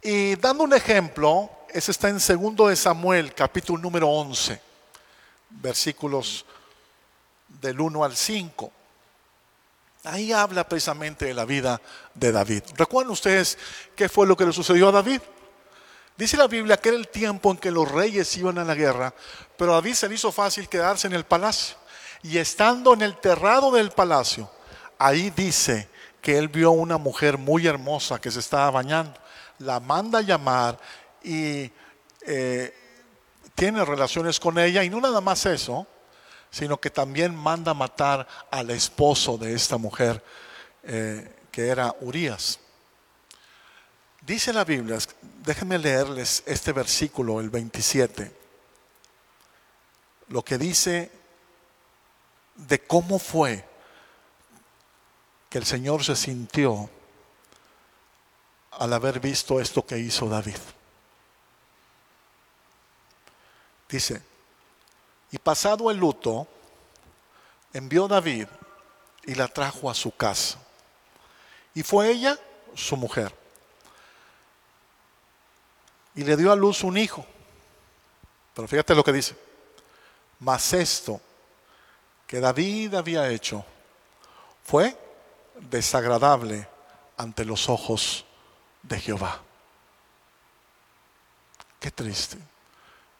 Y 0.02 0.36
dando 0.36 0.62
un 0.62 0.72
ejemplo, 0.72 1.50
ese 1.70 1.90
está 1.90 2.08
en 2.08 2.20
segundo 2.20 2.68
de 2.68 2.76
Samuel, 2.76 3.34
capítulo 3.34 3.82
número 3.82 4.08
11, 4.08 4.60
versículos 5.50 6.44
del 7.60 7.80
1 7.80 8.04
al 8.04 8.16
5. 8.16 8.72
Ahí 10.04 10.32
habla 10.32 10.68
precisamente 10.68 11.24
de 11.24 11.34
la 11.34 11.44
vida 11.44 11.80
de 12.14 12.30
David. 12.30 12.62
¿Recuerdan 12.76 13.10
ustedes 13.10 13.58
qué 13.96 14.08
fue 14.08 14.26
lo 14.26 14.36
que 14.36 14.46
le 14.46 14.52
sucedió 14.52 14.88
a 14.88 14.92
David? 14.92 15.20
Dice 16.16 16.36
la 16.36 16.46
Biblia 16.46 16.76
que 16.76 16.90
era 16.90 16.98
el 16.98 17.08
tiempo 17.08 17.50
en 17.50 17.56
que 17.56 17.72
los 17.72 17.90
reyes 17.90 18.36
iban 18.36 18.58
a 18.58 18.64
la 18.64 18.76
guerra, 18.76 19.12
pero 19.56 19.72
David 19.72 19.94
se 19.94 20.08
le 20.08 20.14
hizo 20.14 20.30
fácil 20.30 20.68
quedarse 20.68 21.08
en 21.08 21.14
el 21.14 21.24
palacio. 21.24 21.76
Y 22.22 22.38
estando 22.38 22.94
en 22.94 23.02
el 23.02 23.16
terrado 23.16 23.72
del 23.72 23.90
palacio, 23.90 24.48
ahí 24.96 25.30
dice 25.30 25.88
que 26.22 26.38
él 26.38 26.46
vio 26.46 26.70
una 26.70 26.98
mujer 26.98 27.36
muy 27.36 27.66
hermosa 27.66 28.20
que 28.20 28.30
se 28.30 28.38
estaba 28.38 28.70
bañando. 28.70 29.18
La 29.58 29.80
manda 29.80 30.18
a 30.18 30.22
llamar 30.22 30.78
y 31.22 31.70
eh, 32.22 32.74
tiene 33.54 33.84
relaciones 33.84 34.38
con 34.38 34.58
ella. 34.58 34.84
Y 34.84 34.90
no 34.90 35.00
nada 35.00 35.20
más 35.20 35.44
eso, 35.46 35.86
sino 36.50 36.78
que 36.78 36.90
también 36.90 37.34
manda 37.34 37.74
matar 37.74 38.26
al 38.50 38.70
esposo 38.70 39.36
de 39.36 39.54
esta 39.54 39.76
mujer, 39.76 40.22
eh, 40.82 41.36
que 41.50 41.68
era 41.68 41.94
Urias. 42.00 42.60
Dice 44.20 44.52
la 44.52 44.64
Biblia, 44.64 44.98
déjenme 45.42 45.78
leerles 45.78 46.42
este 46.46 46.72
versículo, 46.72 47.40
el 47.40 47.50
27, 47.50 48.36
lo 50.28 50.44
que 50.44 50.58
dice 50.58 51.10
de 52.54 52.80
cómo 52.80 53.18
fue 53.18 53.64
que 55.48 55.58
el 55.58 55.64
Señor 55.64 56.04
se 56.04 56.14
sintió 56.14 56.90
al 58.78 58.92
haber 58.92 59.18
visto 59.18 59.60
esto 59.60 59.84
que 59.84 59.98
hizo 59.98 60.28
David. 60.28 60.56
Dice, 63.88 64.22
y 65.30 65.38
pasado 65.38 65.90
el 65.90 65.96
luto, 65.96 66.46
envió 67.72 68.06
David 68.06 68.46
y 69.24 69.34
la 69.34 69.48
trajo 69.48 69.90
a 69.90 69.94
su 69.94 70.14
casa. 70.14 70.58
Y 71.74 71.82
fue 71.82 72.10
ella 72.10 72.38
su 72.74 72.96
mujer. 72.96 73.34
Y 76.14 76.24
le 76.24 76.36
dio 76.36 76.52
a 76.52 76.56
luz 76.56 76.82
un 76.82 76.96
hijo. 76.96 77.26
Pero 78.54 78.68
fíjate 78.68 78.94
lo 78.94 79.04
que 79.04 79.12
dice. 79.12 79.36
Mas 80.40 80.72
esto 80.72 81.20
que 82.26 82.40
David 82.40 82.94
había 82.94 83.28
hecho 83.28 83.64
fue 84.64 84.96
desagradable 85.60 86.68
ante 87.16 87.44
los 87.44 87.68
ojos 87.68 88.24
de 88.82 89.00
Jehová. 89.00 89.40
Qué 91.80 91.90
triste. 91.90 92.38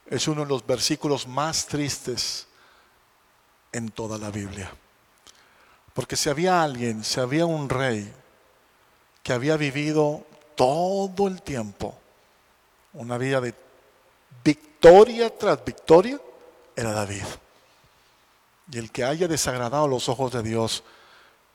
Es 0.07 0.27
uno 0.27 0.43
de 0.43 0.49
los 0.49 0.67
versículos 0.67 1.27
más 1.27 1.67
tristes 1.67 2.47
en 3.73 3.91
toda 3.91 4.19
la 4.19 4.31
Biblia. 4.31 4.71
Porque 5.95 6.17
si 6.17 6.31
había 6.31 6.63
alguien, 6.63 7.05
si 7.05 7.21
había 7.21 7.47
un 7.47 7.69
rey 7.69 8.13
que 9.23 9.33
había 9.33 9.57
vivido 9.57 10.25
todo 10.55 11.29
el 11.29 11.43
tiempo 11.43 11.99
una 12.95 13.19
vida 13.19 13.41
de 13.41 13.55
victoria 14.43 15.37
tras 15.37 15.65
victoria, 15.65 16.21
era 16.75 16.93
David. 16.93 17.25
Y 18.71 18.79
el 18.79 18.91
que 18.91 19.05
haya 19.05 19.29
desagradado 19.29 19.89
los 19.89 20.09
ojos 20.09 20.33
de 20.33 20.43
Dios, 20.43 20.83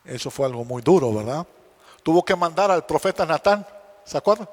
eso 0.04 0.30
fue 0.30 0.46
algo 0.46 0.64
muy 0.64 0.82
duro, 0.82 1.12
¿verdad? 1.12 1.46
Tuvo 2.02 2.24
que 2.24 2.34
mandar 2.34 2.70
al 2.70 2.86
profeta 2.86 3.24
Natán, 3.26 3.66
¿se 4.04 4.18
acuerdan? 4.18 4.48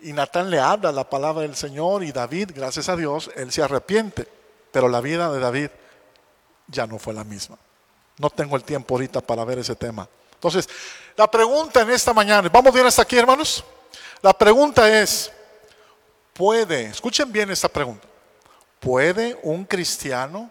Y 0.00 0.12
Natán 0.12 0.50
le 0.50 0.60
habla 0.60 0.92
la 0.92 1.08
palabra 1.08 1.42
del 1.42 1.56
Señor 1.56 2.02
y 2.02 2.12
David, 2.12 2.50
gracias 2.54 2.88
a 2.88 2.96
Dios, 2.96 3.30
él 3.36 3.50
se 3.52 3.62
arrepiente. 3.62 4.28
Pero 4.70 4.88
la 4.88 5.00
vida 5.00 5.32
de 5.32 5.40
David 5.40 5.70
ya 6.66 6.86
no 6.86 6.98
fue 6.98 7.14
la 7.14 7.24
misma. 7.24 7.56
No 8.18 8.30
tengo 8.30 8.56
el 8.56 8.64
tiempo 8.64 8.94
ahorita 8.94 9.20
para 9.20 9.44
ver 9.44 9.60
ese 9.60 9.74
tema. 9.76 10.08
Entonces, 10.34 10.68
la 11.16 11.30
pregunta 11.30 11.80
en 11.80 11.90
esta 11.90 12.12
mañana, 12.12 12.48
¿vamos 12.52 12.74
bien 12.74 12.86
hasta 12.86 13.02
aquí, 13.02 13.16
hermanos? 13.16 13.64
La 14.20 14.32
pregunta 14.32 15.00
es, 15.00 15.30
¿puede, 16.32 16.86
escuchen 16.86 17.30
bien 17.30 17.50
esta 17.50 17.68
pregunta, 17.68 18.06
¿puede 18.80 19.38
un 19.42 19.64
cristiano 19.64 20.50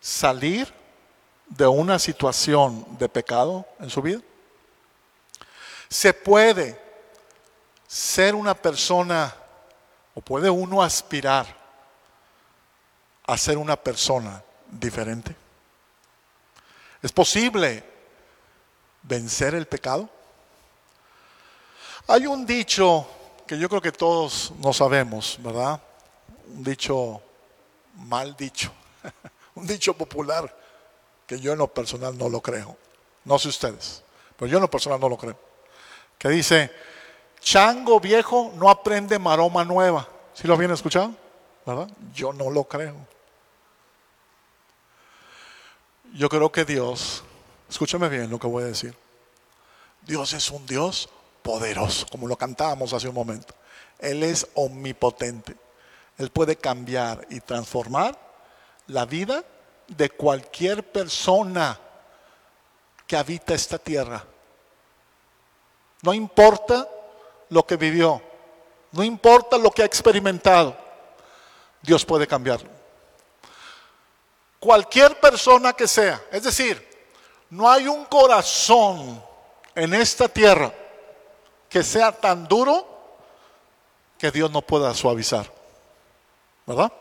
salir 0.00 0.72
de 1.46 1.66
una 1.66 1.98
situación 1.98 2.86
de 2.98 3.08
pecado 3.08 3.66
en 3.78 3.90
su 3.90 4.02
vida? 4.02 4.20
¿Se 5.88 6.12
puede 6.12 6.87
ser 7.88 8.34
una 8.34 8.54
persona 8.54 9.34
o 10.14 10.20
puede 10.20 10.50
uno 10.50 10.82
aspirar 10.82 11.46
a 13.26 13.36
ser 13.36 13.58
una 13.58 13.76
persona 13.76 14.42
diferente? 14.70 15.34
¿Es 17.02 17.10
posible 17.10 17.82
vencer 19.02 19.54
el 19.54 19.66
pecado? 19.66 20.08
Hay 22.06 22.26
un 22.26 22.44
dicho 22.46 23.06
que 23.46 23.58
yo 23.58 23.68
creo 23.68 23.80
que 23.80 23.92
todos 23.92 24.52
no 24.58 24.72
sabemos, 24.72 25.38
¿verdad? 25.40 25.80
Un 26.48 26.62
dicho 26.62 27.22
mal 27.94 28.36
dicho, 28.36 28.70
un 29.54 29.66
dicho 29.66 29.94
popular 29.94 30.54
que 31.26 31.40
yo 31.40 31.52
en 31.52 31.58
lo 31.58 31.68
personal 31.68 32.16
no 32.16 32.28
lo 32.28 32.40
creo. 32.40 32.76
No 33.24 33.38
sé 33.38 33.48
ustedes, 33.48 34.02
pero 34.36 34.50
yo 34.50 34.58
en 34.58 34.62
lo 34.62 34.70
personal 34.70 35.00
no 35.00 35.08
lo 35.08 35.16
creo. 35.16 35.38
Que 36.18 36.28
dice, 36.30 36.70
chango 37.48 37.98
viejo 37.98 38.52
no 38.56 38.68
aprende 38.68 39.18
maroma 39.18 39.64
nueva. 39.64 40.06
¿Sí 40.34 40.46
lo 40.46 40.52
habían 40.52 40.72
escuchado? 40.72 41.14
¿Verdad? 41.64 41.88
Yo 42.12 42.34
no 42.34 42.50
lo 42.50 42.64
creo. 42.64 42.94
Yo 46.12 46.28
creo 46.28 46.52
que 46.52 46.66
Dios, 46.66 47.24
escúchame 47.68 48.10
bien 48.10 48.28
lo 48.28 48.38
que 48.38 48.46
voy 48.46 48.64
a 48.64 48.66
decir. 48.66 48.94
Dios 50.02 50.34
es 50.34 50.50
un 50.50 50.66
Dios 50.66 51.08
poderoso, 51.42 52.06
como 52.10 52.28
lo 52.28 52.36
cantábamos 52.36 52.92
hace 52.92 53.08
un 53.08 53.14
momento. 53.14 53.54
Él 53.98 54.22
es 54.22 54.46
omnipotente. 54.54 55.56
Él 56.18 56.30
puede 56.30 56.56
cambiar 56.56 57.26
y 57.30 57.40
transformar 57.40 58.18
la 58.88 59.06
vida 59.06 59.42
de 59.86 60.10
cualquier 60.10 60.84
persona 60.84 61.78
que 63.06 63.16
habita 63.16 63.54
esta 63.54 63.78
tierra. 63.78 64.22
No 66.02 66.12
importa 66.12 66.86
lo 67.50 67.66
que 67.66 67.76
vivió, 67.76 68.22
no 68.92 69.02
importa 69.02 69.58
lo 69.58 69.70
que 69.70 69.82
ha 69.82 69.86
experimentado, 69.86 70.76
Dios 71.82 72.04
puede 72.04 72.26
cambiarlo. 72.26 72.70
Cualquier 74.58 75.18
persona 75.20 75.72
que 75.72 75.86
sea, 75.86 76.20
es 76.32 76.42
decir, 76.42 76.86
no 77.50 77.70
hay 77.70 77.86
un 77.86 78.04
corazón 78.06 79.22
en 79.74 79.94
esta 79.94 80.28
tierra 80.28 80.72
que 81.68 81.82
sea 81.82 82.12
tan 82.12 82.48
duro 82.48 82.86
que 84.18 84.30
Dios 84.30 84.50
no 84.50 84.62
pueda 84.62 84.92
suavizar. 84.94 85.50
¿Verdad? 86.66 86.92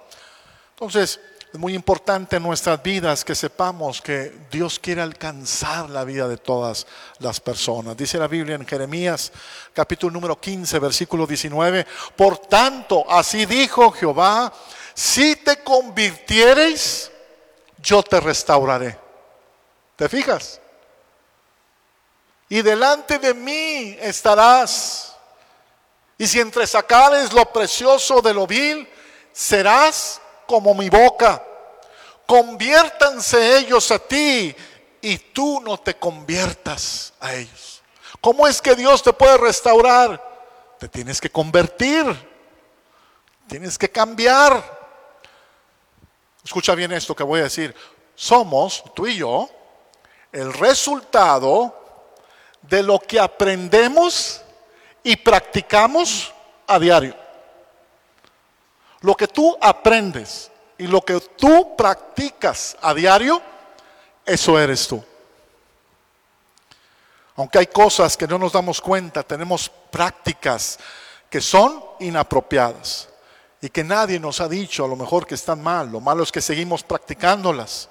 Entonces, 0.69 1.19
es 1.36 1.36
muy 1.57 1.73
importante 1.73 2.37
en 2.37 2.43
nuestras 2.43 2.81
vidas 2.81 3.25
que 3.25 3.35
sepamos 3.35 4.01
que 4.01 4.33
Dios 4.51 4.79
quiere 4.79 5.01
alcanzar 5.01 5.89
la 5.89 6.03
vida 6.03 6.27
de 6.27 6.37
todas 6.37 6.87
las 7.19 7.39
personas. 7.39 7.97
Dice 7.97 8.17
la 8.17 8.27
Biblia 8.27 8.55
en 8.55 8.65
Jeremías 8.65 9.31
capítulo 9.73 10.13
número 10.13 10.39
15, 10.39 10.79
versículo 10.79 11.25
19, 11.25 11.85
por 12.15 12.37
tanto, 12.37 13.09
así 13.09 13.45
dijo 13.45 13.91
Jehová, 13.91 14.53
si 14.93 15.35
te 15.37 15.63
convirtiereis, 15.63 17.11
yo 17.77 18.03
te 18.03 18.19
restauraré. 18.19 18.97
¿Te 19.95 20.07
fijas? 20.09 20.59
Y 22.49 22.61
delante 22.61 23.19
de 23.19 23.33
mí 23.33 23.97
estarás. 23.99 25.15
Y 26.17 26.27
si 26.27 26.39
entresacares 26.39 27.33
lo 27.33 27.45
precioso 27.51 28.21
de 28.21 28.33
lo 28.33 28.47
vil, 28.47 28.87
serás 29.31 30.21
como 30.47 30.73
mi 30.73 30.89
boca. 30.89 31.43
Conviértanse 32.25 33.57
ellos 33.57 33.91
a 33.91 33.99
ti 33.99 34.55
y 35.01 35.17
tú 35.17 35.61
no 35.61 35.77
te 35.77 35.95
conviertas 35.95 37.13
a 37.19 37.33
ellos. 37.35 37.81
¿Cómo 38.19 38.47
es 38.47 38.61
que 38.61 38.75
Dios 38.75 39.03
te 39.03 39.13
puede 39.13 39.37
restaurar? 39.37 40.21
Te 40.79 40.87
tienes 40.87 41.21
que 41.21 41.29
convertir. 41.29 42.05
Tienes 43.47 43.77
que 43.77 43.89
cambiar. 43.89 44.77
Escucha 46.43 46.75
bien 46.75 46.91
esto 46.91 47.15
que 47.15 47.23
voy 47.23 47.41
a 47.41 47.43
decir. 47.43 47.75
Somos, 48.15 48.83
tú 48.95 49.07
y 49.07 49.17
yo, 49.17 49.49
el 50.31 50.51
resultado 50.53 51.73
de 52.61 52.83
lo 52.83 52.99
que 52.99 53.19
aprendemos 53.19 54.41
y 55.03 55.15
practicamos 55.15 56.33
a 56.65 56.79
diario. 56.79 57.15
Lo 59.01 59.15
que 59.15 59.27
tú 59.27 59.55
aprendes 59.61 60.51
y 60.77 60.87
lo 60.87 61.01
que 61.01 61.19
tú 61.19 61.75
practicas 61.75 62.77
a 62.81 62.93
diario, 62.93 63.41
eso 64.25 64.59
eres 64.59 64.87
tú. 64.87 65.03
Aunque 67.35 67.59
hay 67.59 67.67
cosas 67.67 68.17
que 68.17 68.27
no 68.27 68.39
nos 68.39 68.53
damos 68.53 68.81
cuenta, 68.81 69.21
tenemos 69.21 69.69
prácticas 69.91 70.79
que 71.29 71.39
son 71.39 71.83
inapropiadas 71.99 73.09
y 73.61 73.69
que 73.69 73.83
nadie 73.83 74.19
nos 74.19 74.41
ha 74.41 74.47
dicho 74.47 74.85
a 74.85 74.87
lo 74.87 74.95
mejor 74.95 75.27
que 75.27 75.35
están 75.35 75.61
mal. 75.61 75.91
Lo 75.91 75.99
malo 75.99 76.23
es 76.23 76.31
que 76.31 76.41
seguimos 76.41 76.83
practicándolas 76.83 77.89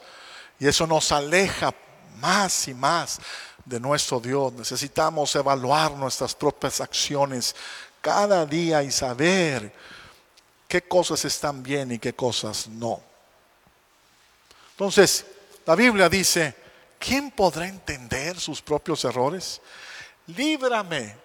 y 0.58 0.66
eso 0.66 0.86
nos 0.86 1.12
aleja 1.12 1.72
más 2.18 2.66
y 2.66 2.74
más 2.74 3.20
de 3.64 3.78
nuestro 3.78 4.18
Dios. 4.18 4.52
Necesitamos 4.52 5.34
evaluar 5.36 5.92
nuestras 5.92 6.34
propias 6.34 6.80
acciones 6.80 7.54
cada 8.00 8.46
día 8.46 8.82
y 8.82 8.90
saber 8.90 9.72
qué 10.68 10.82
cosas 10.82 11.24
están 11.24 11.62
bien 11.62 11.92
y 11.92 11.98
qué 11.98 12.14
cosas 12.14 12.68
no. 12.68 13.00
Entonces, 14.72 15.24
la 15.64 15.74
Biblia 15.74 16.08
dice, 16.08 16.54
¿quién 16.98 17.30
podrá 17.30 17.66
entender 17.66 18.38
sus 18.38 18.60
propios 18.60 19.04
errores? 19.04 19.60
Líbrame 20.28 21.16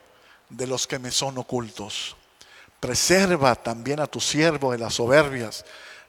de 0.49 0.67
los 0.67 0.87
que 0.87 0.99
me 0.99 1.11
son 1.11 1.37
ocultos. 1.37 2.15
Preserva 2.79 3.55
también 3.55 3.99
a 3.99 4.07
tu 4.07 4.19
siervo 4.19 4.71
de 4.71 4.77
las 4.77 4.95
soberbias, 4.95 5.65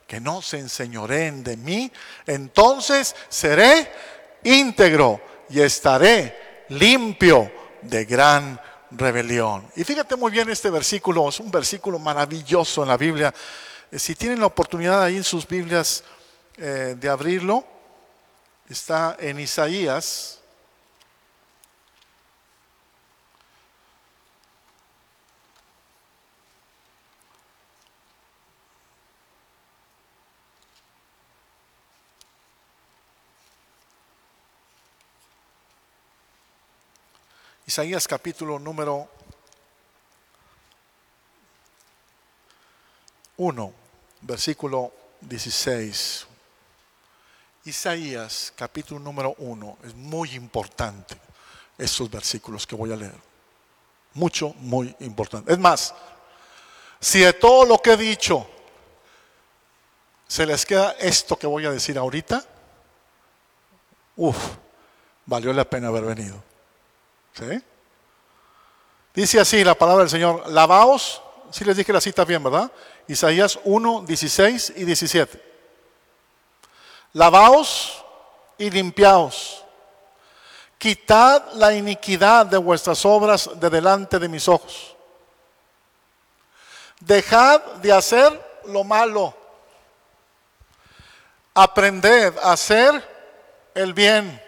que 0.07 0.21
no 0.21 0.43
se 0.43 0.59
enseñoreen 0.59 1.43
de 1.43 1.57
mí. 1.57 1.93
Entonces 2.27 3.15
seré 3.29 3.93
íntegro 4.45 5.21
y 5.51 5.61
estaré 5.61 6.65
limpio 6.69 7.51
de 7.83 8.05
gran 8.05 8.61
rebelión. 8.97 9.67
Y 9.77 9.85
fíjate 9.85 10.17
muy 10.17 10.31
bien 10.31 10.49
este 10.51 10.71
versículo, 10.71 11.29
es 11.29 11.41
un 11.41 11.51
versículo 11.51 11.99
maravilloso 11.99 12.83
en 12.83 12.89
la 12.89 12.97
Biblia. 12.97 13.35
Eh, 13.91 13.99
si 13.99 14.15
tienen 14.15 14.41
la 14.41 14.47
oportunidad 14.47 15.03
ahí 15.03 15.17
en 15.17 15.25
sus 15.25 15.47
Biblias 15.47 16.05
eh, 16.57 16.97
de 16.99 17.09
abrirlo, 17.09 17.65
está 18.69 19.17
en 19.19 19.41
Isaías 19.41 20.42
Isaías 37.73 38.07
capítulo 38.07 38.59
número 38.59 39.09
1, 43.39 43.73
versículo 44.21 44.93
16. 45.23 46.27
Isaías 47.65 48.53
capítulo 48.55 49.01
número 49.01 49.35
1 49.39 49.79
es 49.85 49.95
muy 49.95 50.35
importante 50.35 51.17
estos 51.79 52.11
versículos 52.11 52.67
que 52.67 52.75
voy 52.75 52.93
a 52.93 52.97
leer. 52.97 53.17
Mucho, 54.13 54.53
muy 54.59 54.95
importante. 55.01 55.51
Es 55.51 55.59
más, 55.59 55.95
Si 57.01 57.21
de 57.21 57.33
todo 57.33 57.65
lo 57.65 57.79
que 57.81 57.93
he 57.93 57.97
dicho 57.97 58.47
se 60.29 60.45
les 60.45 60.67
queda 60.67 60.91
esto 60.99 61.39
que 61.39 61.47
voy 61.47 61.65
a 61.65 61.71
decir 61.71 61.97
ahorita, 61.97 62.45
uff, 64.17 64.57
valió 65.25 65.55
la 65.55 65.65
pena 65.65 65.89
haber 65.89 66.05
venido. 66.05 66.52
¿Sí? 67.33 67.63
Dice 69.15 69.41
así 69.41 69.63
la 69.65 69.75
palabra 69.75 70.05
del 70.05 70.11
Señor, 70.11 70.49
lavaos, 70.49 71.23
si 71.51 71.65
les 71.65 71.77
dije 71.77 71.93
la 71.93 72.01
cita 72.01 72.25
bien, 72.25 72.43
¿verdad? 72.43 72.71
Isaías 73.07 73.59
1, 73.65 74.05
16 74.07 74.73
y 74.77 74.85
17. 74.85 75.53
Lavaos 77.13 78.03
y 78.57 78.71
limpiaos. 78.71 79.65
Quitad 80.79 81.53
la 81.55 81.73
iniquidad 81.75 82.47
de 82.47 82.57
vuestras 82.57 83.05
obras 83.05 83.51
de 83.55 83.71
delante 83.71 84.19
de 84.19 84.29
mis 84.29 84.49
ojos. 84.49 84.97
Dejad 87.01 87.61
de 87.83 87.93
hacer 87.93 88.61
lo 88.67 88.83
malo. 88.83 89.37
Aprended 91.55 92.37
a 92.39 92.53
hacer 92.53 93.71
el 93.75 93.93
bien. 93.93 94.41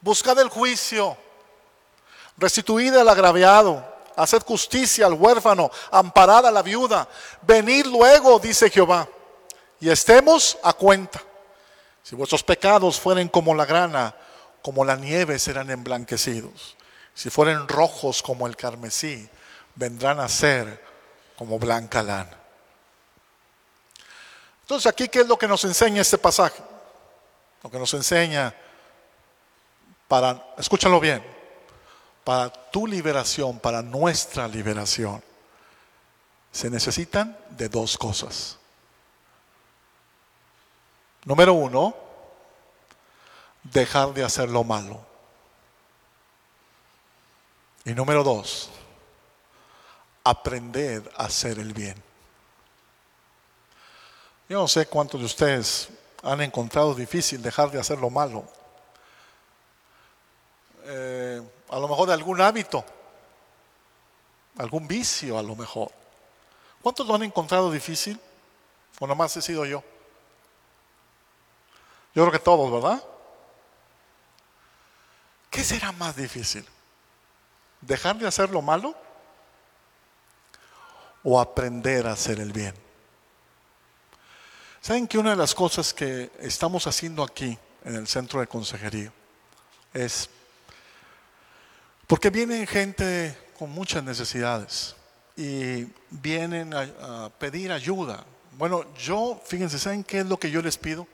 Buscad 0.00 0.38
el 0.38 0.48
juicio. 0.48 1.16
Restituid 2.42 2.92
al 2.96 3.08
agraviado. 3.08 3.86
Haced 4.16 4.42
justicia 4.42 5.06
al 5.06 5.12
huérfano. 5.12 5.70
Amparad 5.92 6.44
a 6.44 6.50
la 6.50 6.60
viuda. 6.60 7.08
Venid 7.42 7.86
luego, 7.86 8.40
dice 8.40 8.68
Jehová, 8.68 9.08
y 9.78 9.88
estemos 9.88 10.58
a 10.62 10.72
cuenta. 10.72 11.22
Si 12.02 12.16
vuestros 12.16 12.42
pecados 12.42 12.98
fueren 12.98 13.28
como 13.28 13.54
la 13.54 13.64
grana, 13.64 14.12
como 14.60 14.84
la 14.84 14.96
nieve 14.96 15.38
serán 15.38 15.70
emblanquecidos. 15.70 16.76
Si 17.14 17.30
fueren 17.30 17.68
rojos 17.68 18.22
como 18.22 18.48
el 18.48 18.56
carmesí, 18.56 19.28
vendrán 19.76 20.18
a 20.18 20.28
ser 20.28 20.84
como 21.36 21.60
blanca 21.60 22.02
lana. 22.02 22.36
Entonces 24.62 24.86
aquí, 24.86 25.08
¿qué 25.08 25.20
es 25.20 25.28
lo 25.28 25.38
que 25.38 25.46
nos 25.46 25.64
enseña 25.64 26.02
este 26.02 26.18
pasaje? 26.18 26.60
Lo 27.62 27.70
que 27.70 27.78
nos 27.78 27.94
enseña 27.94 28.52
para, 30.08 30.54
escúchalo 30.58 30.98
bien, 30.98 31.31
para 32.24 32.50
tu 32.50 32.86
liberación, 32.86 33.58
para 33.58 33.82
nuestra 33.82 34.46
liberación, 34.46 35.22
se 36.50 36.70
necesitan 36.70 37.36
de 37.50 37.68
dos 37.68 37.96
cosas. 37.96 38.58
Número 41.24 41.54
uno, 41.54 41.94
dejar 43.62 44.12
de 44.12 44.24
hacer 44.24 44.48
lo 44.48 44.64
malo. 44.64 45.00
Y 47.84 47.94
número 47.94 48.22
dos, 48.22 48.70
aprender 50.22 51.10
a 51.16 51.24
hacer 51.24 51.58
el 51.58 51.72
bien. 51.72 52.00
Yo 54.48 54.58
no 54.58 54.68
sé 54.68 54.86
cuántos 54.86 55.20
de 55.20 55.26
ustedes 55.26 55.88
han 56.22 56.40
encontrado 56.42 56.94
difícil 56.94 57.42
dejar 57.42 57.70
de 57.70 57.80
hacer 57.80 57.98
lo 57.98 58.10
malo. 58.10 58.44
Eh, 60.84 61.42
a 61.72 61.78
lo 61.78 61.88
mejor 61.88 62.06
de 62.06 62.12
algún 62.12 62.38
hábito, 62.42 62.84
algún 64.58 64.86
vicio 64.86 65.38
a 65.38 65.42
lo 65.42 65.56
mejor. 65.56 65.90
¿Cuántos 66.82 67.06
lo 67.06 67.14
han 67.14 67.22
encontrado 67.22 67.70
difícil? 67.70 68.20
¿O 69.00 69.06
nomás 69.06 69.34
he 69.38 69.42
sido 69.42 69.64
yo? 69.64 69.82
Yo 72.14 72.24
creo 72.24 72.30
que 72.30 72.38
todos, 72.38 72.70
¿verdad? 72.70 73.02
¿Qué 75.48 75.64
será 75.64 75.92
más 75.92 76.14
difícil? 76.14 76.66
¿Dejar 77.80 78.16
de 78.16 78.28
hacer 78.28 78.50
lo 78.50 78.60
malo? 78.60 78.94
¿O 81.24 81.40
aprender 81.40 82.06
a 82.06 82.12
hacer 82.12 82.38
el 82.38 82.52
bien? 82.52 82.74
¿Saben 84.82 85.08
que 85.08 85.16
una 85.16 85.30
de 85.30 85.36
las 85.36 85.54
cosas 85.54 85.94
que 85.94 86.30
estamos 86.40 86.86
haciendo 86.86 87.22
aquí 87.22 87.56
en 87.84 87.94
el 87.94 88.06
centro 88.06 88.40
de 88.40 88.46
consejería 88.46 89.10
es 89.94 90.28
porque 92.12 92.28
vienen 92.28 92.66
gente 92.66 93.34
con 93.58 93.70
muchas 93.70 94.04
necesidades 94.04 94.94
y 95.34 95.86
vienen 96.10 96.74
a, 96.74 97.30
pedir 97.38 97.72
ayuda? 97.72 98.22
Bueno, 98.58 98.84
yo, 98.96 99.40
fíjense, 99.46 99.78
¿saben 99.78 100.04
qué 100.04 100.18
es 100.18 100.26
lo 100.26 100.36
que 100.36 100.50
yo 100.50 100.60
les 100.60 100.76
pido? 100.76 101.06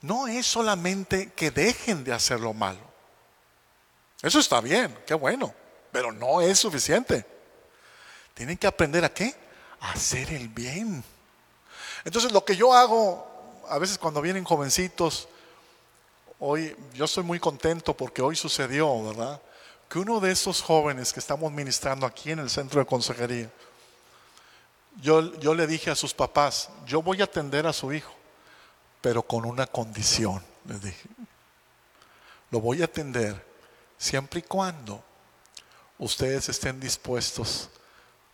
no 0.00 0.28
es 0.28 0.46
solamente 0.46 1.30
que 1.32 1.50
dejen 1.50 2.04
de 2.04 2.14
hacer 2.14 2.40
lo 2.40 2.54
malo. 2.54 2.80
Eso 4.22 4.38
está 4.38 4.62
bien, 4.62 4.96
qué 5.06 5.12
bueno, 5.12 5.52
pero 5.92 6.10
no 6.10 6.40
es 6.40 6.58
suficiente. 6.58 7.26
Tienen 8.32 8.56
que 8.56 8.66
aprender 8.66 9.04
a? 9.04 9.12
A 9.80 9.92
hacer 9.92 10.32
el 10.32 10.48
bien. 10.48 11.04
Entonces 12.02 12.32
lo 12.32 12.42
que 12.46 12.56
yo 12.56 12.72
hago, 12.72 13.62
a 13.68 13.78
veces 13.78 13.98
cuando 13.98 14.22
vienen 14.22 14.42
jovencitos, 14.42 15.28
hoy 16.38 16.74
yo 16.94 17.04
estoy 17.04 17.24
muy 17.24 17.38
contento 17.38 17.94
porque 17.94 18.22
hoy 18.22 18.36
sucedió, 18.36 19.04
¿verdad? 19.04 19.42
Que 19.88 19.98
uno 19.98 20.20
de 20.20 20.32
esos 20.32 20.62
jóvenes 20.62 21.12
que 21.12 21.20
estamos 21.20 21.50
ministrando 21.52 22.06
aquí 22.06 22.32
en 22.32 22.40
el 22.40 22.50
centro 22.50 22.80
de 22.80 22.86
consejería, 22.86 23.50
yo, 25.00 25.38
yo 25.38 25.54
le 25.54 25.66
dije 25.66 25.90
a 25.90 25.94
sus 25.94 26.12
papás, 26.14 26.70
yo 26.86 27.02
voy 27.02 27.20
a 27.20 27.24
atender 27.24 27.66
a 27.66 27.72
su 27.72 27.92
hijo 27.92 28.16
pero 29.06 29.22
con 29.22 29.44
una 29.44 29.68
condición, 29.68 30.42
les 30.64 30.82
dije. 30.82 31.08
Lo 32.50 32.60
voy 32.60 32.82
a 32.82 32.86
atender 32.86 33.40
siempre 33.96 34.40
y 34.40 34.42
cuando 34.42 35.00
ustedes 35.96 36.48
estén 36.48 36.80
dispuestos 36.80 37.70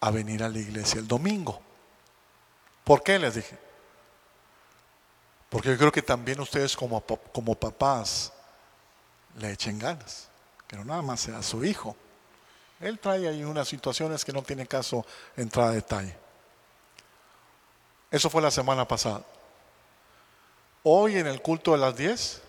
a 0.01 0.11
venir 0.11 0.43
a 0.43 0.49
la 0.49 0.59
iglesia 0.59 0.99
el 0.99 1.07
domingo. 1.07 1.61
¿Por 2.85 3.03
qué? 3.03 3.19
Les 3.19 3.35
dije. 3.35 3.59
Porque 5.51 5.69
yo 5.69 5.77
creo 5.77 5.93
que 5.93 6.01
también 6.01 6.41
ustedes 6.41 6.75
como, 6.75 7.03
como 7.05 7.55
papás 7.55 8.33
le 9.37 9.53
echen 9.53 9.79
ganas, 9.79 10.31
no 10.77 10.85
nada 10.85 11.03
más 11.03 11.21
sea 11.21 11.43
su 11.43 11.65
hijo. 11.65 11.97
Él 12.81 12.99
trae 12.99 13.29
ahí 13.29 13.45
unas 13.45 13.69
situaciones 13.69 14.25
que 14.25 14.33
no 14.33 14.43
tiene 14.43 14.67
caso 14.67 15.07
entrar 15.37 15.69
a 15.69 15.73
detalle. 15.73 16.17
Eso 18.11 18.29
fue 18.29 18.43
la 18.43 18.51
semana 18.51 18.87
pasada. 18.87 19.23
Hoy 20.83 21.17
en 21.17 21.27
el 21.27 21.41
culto 21.41 21.73
de 21.73 21.79
las 21.79 21.97
10, 21.97 22.43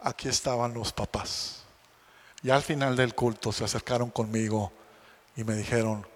aquí 0.00 0.28
estaban 0.28 0.74
los 0.74 0.92
papás. 0.92 1.62
Y 2.42 2.50
al 2.50 2.62
final 2.62 2.96
del 2.96 3.14
culto 3.14 3.52
se 3.52 3.64
acercaron 3.64 4.10
conmigo 4.10 4.72
y 5.36 5.44
me 5.44 5.54
dijeron, 5.54 6.06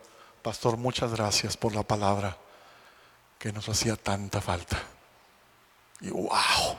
pastor, 0.42 0.76
muchas 0.76 1.12
gracias 1.12 1.56
por 1.56 1.74
la 1.74 1.82
palabra 1.82 2.36
que 3.38 3.52
nos 3.52 3.68
hacía 3.68 3.96
tanta 3.96 4.40
falta. 4.40 4.82
Y 6.00 6.10
wow, 6.10 6.76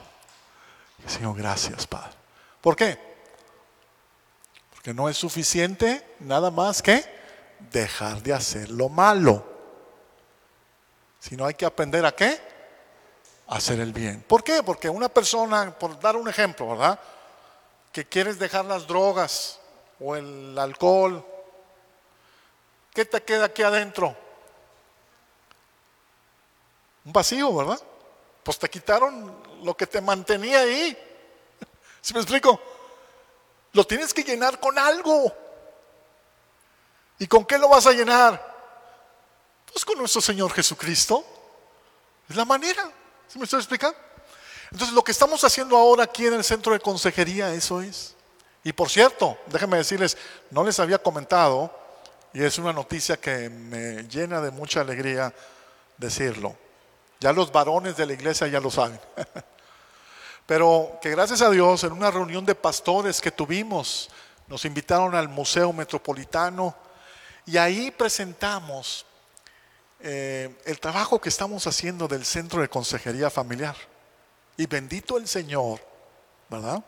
Señor, 1.06 1.36
gracias, 1.36 1.86
Padre. 1.86 2.12
¿Por 2.60 2.76
qué? 2.76 3.13
Porque 4.84 4.92
no 4.92 5.08
es 5.08 5.16
suficiente 5.16 6.06
nada 6.20 6.50
más 6.50 6.82
que 6.82 7.02
dejar 7.72 8.22
de 8.22 8.34
hacer 8.34 8.68
lo 8.68 8.90
malo. 8.90 9.42
Sino 11.18 11.46
hay 11.46 11.54
que 11.54 11.64
aprender 11.64 12.04
a 12.04 12.14
qué? 12.14 12.38
hacer 13.48 13.80
el 13.80 13.94
bien. 13.94 14.22
¿Por 14.28 14.44
qué? 14.44 14.62
Porque 14.62 14.90
una 14.90 15.08
persona, 15.08 15.70
por 15.78 15.98
dar 15.98 16.16
un 16.16 16.28
ejemplo, 16.28 16.68
¿verdad? 16.68 17.00
Que 17.92 18.06
quieres 18.06 18.38
dejar 18.38 18.66
las 18.66 18.86
drogas 18.86 19.58
o 19.98 20.16
el 20.16 20.58
alcohol, 20.58 21.24
¿qué 22.92 23.06
te 23.06 23.22
queda 23.22 23.46
aquí 23.46 23.62
adentro? 23.62 24.14
Un 27.06 27.12
vacío, 27.14 27.56
¿verdad? 27.56 27.80
Pues 28.42 28.58
te 28.58 28.68
quitaron 28.68 29.34
lo 29.62 29.74
que 29.74 29.86
te 29.86 30.02
mantenía 30.02 30.60
ahí. 30.60 30.94
¿Sí 32.02 32.12
me 32.12 32.20
explico? 32.20 32.60
Lo 33.74 33.84
tienes 33.84 34.14
que 34.14 34.22
llenar 34.22 34.58
con 34.58 34.78
algo. 34.78 35.32
¿Y 37.18 37.26
con 37.26 37.44
qué 37.44 37.58
lo 37.58 37.68
vas 37.68 37.86
a 37.86 37.92
llenar? 37.92 38.54
Pues 39.70 39.84
con 39.84 39.98
nuestro 39.98 40.20
Señor 40.20 40.52
Jesucristo. 40.52 41.24
Es 42.28 42.36
la 42.36 42.44
manera. 42.44 42.90
¿Sí 43.28 43.38
me 43.38 43.44
estoy 43.44 43.58
explicando? 43.58 43.98
Entonces, 44.70 44.94
lo 44.94 45.04
que 45.04 45.12
estamos 45.12 45.42
haciendo 45.44 45.76
ahora 45.76 46.04
aquí 46.04 46.26
en 46.26 46.34
el 46.34 46.44
centro 46.44 46.72
de 46.72 46.80
consejería, 46.80 47.52
eso 47.52 47.82
es. 47.82 48.14
Y 48.62 48.72
por 48.72 48.88
cierto, 48.88 49.38
déjenme 49.46 49.76
decirles, 49.76 50.16
no 50.50 50.64
les 50.64 50.80
había 50.80 50.98
comentado, 50.98 51.70
y 52.32 52.42
es 52.42 52.58
una 52.58 52.72
noticia 52.72 53.16
que 53.16 53.50
me 53.50 54.04
llena 54.08 54.40
de 54.40 54.50
mucha 54.50 54.80
alegría 54.80 55.32
decirlo. 55.98 56.56
Ya 57.20 57.32
los 57.32 57.52
varones 57.52 57.96
de 57.96 58.06
la 58.06 58.12
iglesia 58.14 58.46
ya 58.46 58.60
lo 58.60 58.70
saben. 58.70 59.00
Pero 60.46 60.98
que 61.00 61.10
gracias 61.10 61.40
a 61.40 61.50
Dios, 61.50 61.84
en 61.84 61.92
una 61.92 62.10
reunión 62.10 62.44
de 62.44 62.54
pastores 62.54 63.20
que 63.20 63.30
tuvimos, 63.30 64.10
nos 64.46 64.64
invitaron 64.64 65.14
al 65.14 65.28
Museo 65.28 65.72
Metropolitano 65.72 66.74
y 67.46 67.56
ahí 67.56 67.90
presentamos 67.90 69.06
eh, 70.00 70.54
el 70.66 70.80
trabajo 70.80 71.18
que 71.20 71.30
estamos 71.30 71.66
haciendo 71.66 72.06
del 72.08 72.24
Centro 72.26 72.60
de 72.60 72.68
Consejería 72.68 73.30
Familiar. 73.30 73.76
Y 74.56 74.66
bendito 74.66 75.16
el 75.16 75.26
Señor, 75.26 75.80
¿verdad? 76.50 76.84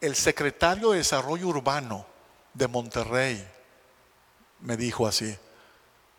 El 0.00 0.16
secretario 0.16 0.90
de 0.90 0.98
Desarrollo 0.98 1.48
Urbano 1.48 2.06
de 2.54 2.68
Monterrey 2.68 3.46
me 4.60 4.76
dijo 4.76 5.06
así, 5.06 5.36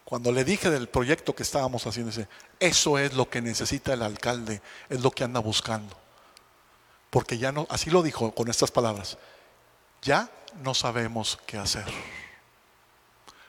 Cuando 0.05 0.31
le 0.31 0.43
dije 0.43 0.69
del 0.69 0.87
proyecto 0.87 1.35
que 1.35 1.41
estábamos 1.41 1.87
haciendo, 1.87 2.11
dice, 2.11 2.27
eso 2.59 2.99
es 2.99 3.13
lo 3.13 3.27
que 3.27 3.41
necesita 3.41 3.91
el 3.91 4.03
alcalde, 4.03 4.61
es 4.87 5.01
lo 5.01 5.09
que 5.09 5.23
anda 5.23 5.39
buscando. 5.39 5.97
Porque 7.09 7.39
ya 7.39 7.51
no, 7.51 7.65
así 7.71 7.89
lo 7.89 8.03
dijo 8.03 8.33
con 8.35 8.47
estas 8.47 8.69
palabras, 8.69 9.17
ya 10.03 10.29
no 10.61 10.75
sabemos 10.75 11.39
qué 11.47 11.57
hacer. 11.57 11.85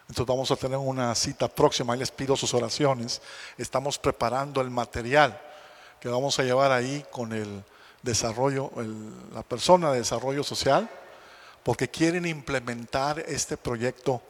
Entonces 0.09 0.27
vamos 0.27 0.51
a 0.51 0.57
tener 0.57 0.79
una 0.79 1.15
cita 1.15 1.47
próxima, 1.47 1.93
ahí 1.93 1.99
les 1.99 2.11
pido 2.11 2.37
sus 2.37 2.55
oraciones. 2.55 3.21
Estamos 3.59 3.99
preparando 3.99 4.63
el 4.63 4.71
material 4.71 5.39
que 6.01 6.09
vamos 6.09 6.39
a 6.39 6.43
llevar 6.43 6.73
ahí 6.73 7.05
con 7.11 7.35
el 7.35 7.65
desarrollo, 8.01 8.73
la 9.35 9.43
persona 9.43 9.93
de 9.93 9.99
desarrollo 9.99 10.43
social, 10.43 10.89
porque 11.63 11.91
quieren 11.91 12.25
implementar 12.25 13.19
este 13.21 13.59
proyecto 13.59 14.23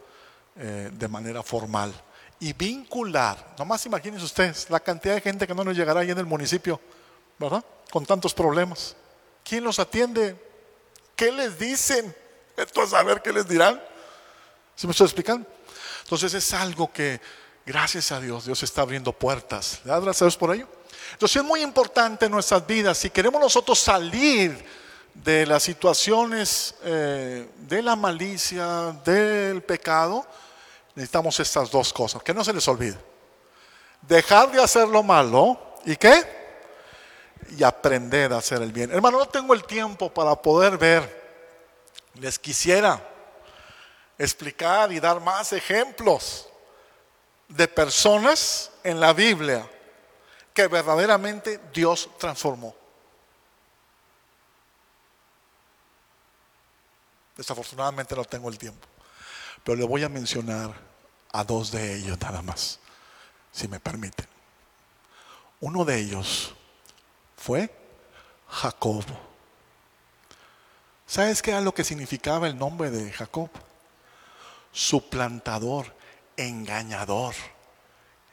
eh, 0.57 0.91
de 0.93 1.09
manera 1.09 1.45
formal 1.45 1.95
y 2.40 2.53
vincular. 2.53 3.55
Nomás 3.59 3.87
imagínense 3.87 4.25
ustedes 4.25 4.68
la 4.70 4.81
cantidad 4.81 5.14
de 5.14 5.20
gente 5.20 5.46
que 5.46 5.55
no 5.55 5.64
nos 5.64 5.77
llegará 5.77 6.01
ahí 6.01 6.11
en 6.11 6.18
el 6.18 6.27
municipio, 6.27 6.81
¿verdad? 7.38 7.64
Con 7.90 8.05
tantos 8.05 8.35
problemas. 8.35 8.96
¿Quién 9.44 9.64
los 9.64 9.79
atiende? 9.79 10.37
¿Qué 11.14 11.33
les 11.33 11.59
dicen? 11.59 12.14
Esto 12.57 12.83
a 12.83 12.87
saber 12.87 13.22
qué 13.22 13.33
les 13.33 13.49
dirán. 13.49 13.81
¿Se 14.75 14.87
me 14.87 14.90
estoy 14.90 15.07
explicando? 15.07 15.49
Entonces 16.03 16.35
es 16.35 16.53
algo 16.53 16.92
que, 16.92 17.20
gracias 17.64 18.12
a 18.12 18.20
Dios, 18.20 18.46
Dios 18.46 18.62
está 18.62 18.83
abriendo 18.83 19.12
puertas. 19.12 19.81
¿Le 19.85 19.90
das 19.90 20.03
gracias 20.03 20.22
a 20.22 20.25
Dios 20.27 20.37
por 20.37 20.55
ello? 20.55 20.68
Entonces 21.12 21.37
es 21.37 21.44
muy 21.44 21.62
importante 21.62 22.27
en 22.27 22.33
nuestras 22.33 22.66
vidas, 22.66 22.99
si 22.99 23.11
queremos 23.11 23.40
nosotros 23.40 23.79
salir 23.79 24.64
de 25.14 25.46
las 25.46 25.62
situaciones 25.62 26.75
eh, 26.83 27.49
de 27.57 27.83
la 27.83 27.96
malicia, 27.96 28.92
del 29.05 29.62
pecado, 29.62 30.27
necesitamos 30.97 31.39
estas 31.39 31.71
dos 31.71 31.93
cosas, 31.93 32.23
que 32.23 32.35
no 32.35 32.43
se 32.43 32.55
les 32.55 32.67
olvide. 32.67 32.99
Dejar 34.01 34.51
de 34.51 34.63
hacer 34.63 34.89
lo 34.89 35.03
malo 35.03 35.77
y 35.85 35.95
qué? 35.95 36.25
Y 37.57 37.63
aprender 37.63 38.33
a 38.33 38.39
hacer 38.39 38.63
el 38.63 38.73
bien. 38.73 38.91
Hermano, 38.91 39.19
no 39.19 39.27
tengo 39.27 39.53
el 39.53 39.65
tiempo 39.65 40.13
para 40.13 40.35
poder 40.35 40.79
ver. 40.79 41.27
Les 42.15 42.39
quisiera 42.39 42.99
explicar 44.17 44.91
y 44.91 44.99
dar 44.99 45.21
más 45.21 45.53
ejemplos 45.53 46.49
de 47.47 47.69
personas 47.69 48.73
en 48.83 48.99
la 48.99 49.13
Biblia 49.13 49.69
que 50.55 50.67
verdaderamente 50.67 51.61
Dios 51.75 52.09
transformó. 52.19 52.75
Desafortunadamente 57.37 58.17
no 58.17 58.25
tengo 58.25 58.49
el 58.49 58.57
tiempo, 58.57 58.89
pero 59.63 59.77
le 59.77 59.85
voy 59.85 60.03
a 60.03 60.09
mencionar 60.09 60.86
a 61.37 61.44
dos 61.44 61.70
de 61.70 61.96
ellos 61.96 62.18
nada 62.20 62.40
más, 62.40 62.79
si 63.53 63.68
me 63.68 63.79
permiten. 63.79 64.27
Uno 65.61 65.85
de 65.85 65.99
ellos 65.99 66.55
fue 67.37 67.70
Jacob. 68.49 69.05
¿Sabes 71.07 71.42
qué 71.42 71.51
era 71.51 71.61
lo 71.61 71.75
que 71.75 71.85
significaba 71.85 72.46
el 72.46 72.59
nombre 72.59 72.90
de 72.90 73.12
Jacob? 73.12 73.51
Suplantador, 74.72 75.94
engañador. 76.38 77.35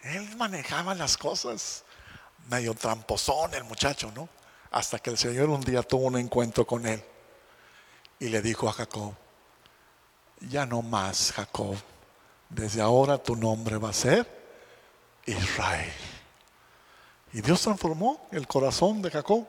Él 0.04 0.36
manejaba 0.38 0.96
las 0.96 1.18
cosas 1.18 1.84
medio 2.50 2.74
tramposón 2.74 3.54
el 3.54 3.66
muchacho, 3.66 4.12
¿no? 4.16 4.30
Hasta 4.72 5.00
que 5.00 5.10
el 5.10 5.18
Señor 5.18 5.50
un 5.50 5.62
día 5.62 5.84
tuvo 5.84 6.08
un 6.08 6.18
encuentro 6.18 6.66
con 6.66 6.86
él 6.86 7.04
y 8.20 8.30
le 8.30 8.42
dijo 8.42 8.70
a 8.70 8.74
Jacob, 8.74 9.14
ya 10.40 10.66
no 10.66 10.82
más 10.82 11.34
Jacob, 11.34 11.76
desde 12.54 12.82
ahora 12.82 13.18
tu 13.18 13.36
nombre 13.36 13.78
va 13.78 13.90
a 13.90 13.94
ser 13.94 14.28
Israel. 15.26 15.94
Y 17.34 17.42
Dios 17.42 17.62
transformó 17.62 18.28
el 18.32 18.48
corazón 18.48 19.02
de 19.02 19.10
Jacob 19.10 19.46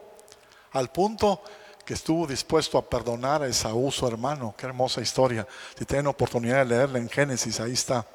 al 0.72 0.90
punto 0.90 1.42
que 1.84 1.94
estuvo 1.94 2.26
dispuesto 2.26 2.78
a 2.78 2.88
perdonar 2.88 3.42
a 3.42 3.46
Esaú, 3.46 3.92
su 3.92 4.06
hermano. 4.06 4.54
Qué 4.56 4.66
hermosa 4.66 5.02
historia. 5.02 5.46
Si 5.78 5.84
tienen 5.84 6.06
oportunidad 6.06 6.58
de 6.58 6.64
leerla 6.64 6.98
en 6.98 7.10
Génesis, 7.10 7.60
ahí 7.60 7.72
está. 7.72 8.06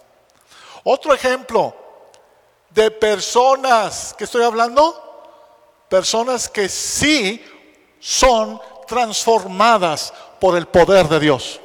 Otro 0.84 1.14
ejemplo, 1.14 1.76
de 2.72 2.90
personas, 2.90 4.16
¿qué 4.18 4.24
estoy 4.24 4.44
hablando? 4.44 5.06
Personas 5.88 6.50
que 6.50 6.68
sí 6.68 7.44
son 8.00 8.60
transformadas 8.88 10.14
por 10.40 10.58
el 10.58 10.68
poder 10.68 11.08
de 11.08 11.20
Dios. 11.20 11.60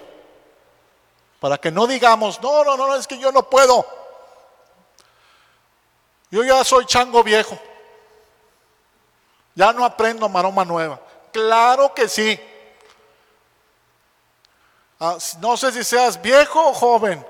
Para 1.44 1.58
que 1.58 1.70
no 1.70 1.86
digamos, 1.86 2.40
no, 2.40 2.64
no, 2.64 2.74
no, 2.74 2.96
es 2.96 3.06
que 3.06 3.18
yo 3.18 3.30
no 3.30 3.50
puedo. 3.50 3.86
Yo 6.30 6.42
ya 6.42 6.64
soy 6.64 6.86
chango 6.86 7.22
viejo. 7.22 7.58
Ya 9.54 9.70
no 9.74 9.84
aprendo 9.84 10.26
maroma 10.30 10.64
nueva. 10.64 10.98
Claro 11.30 11.92
que 11.92 12.08
sí. 12.08 12.40
Ah, 14.98 15.18
no 15.40 15.58
sé 15.58 15.70
si 15.72 15.84
seas 15.84 16.22
viejo 16.22 16.70
o 16.70 16.72
joven, 16.72 17.22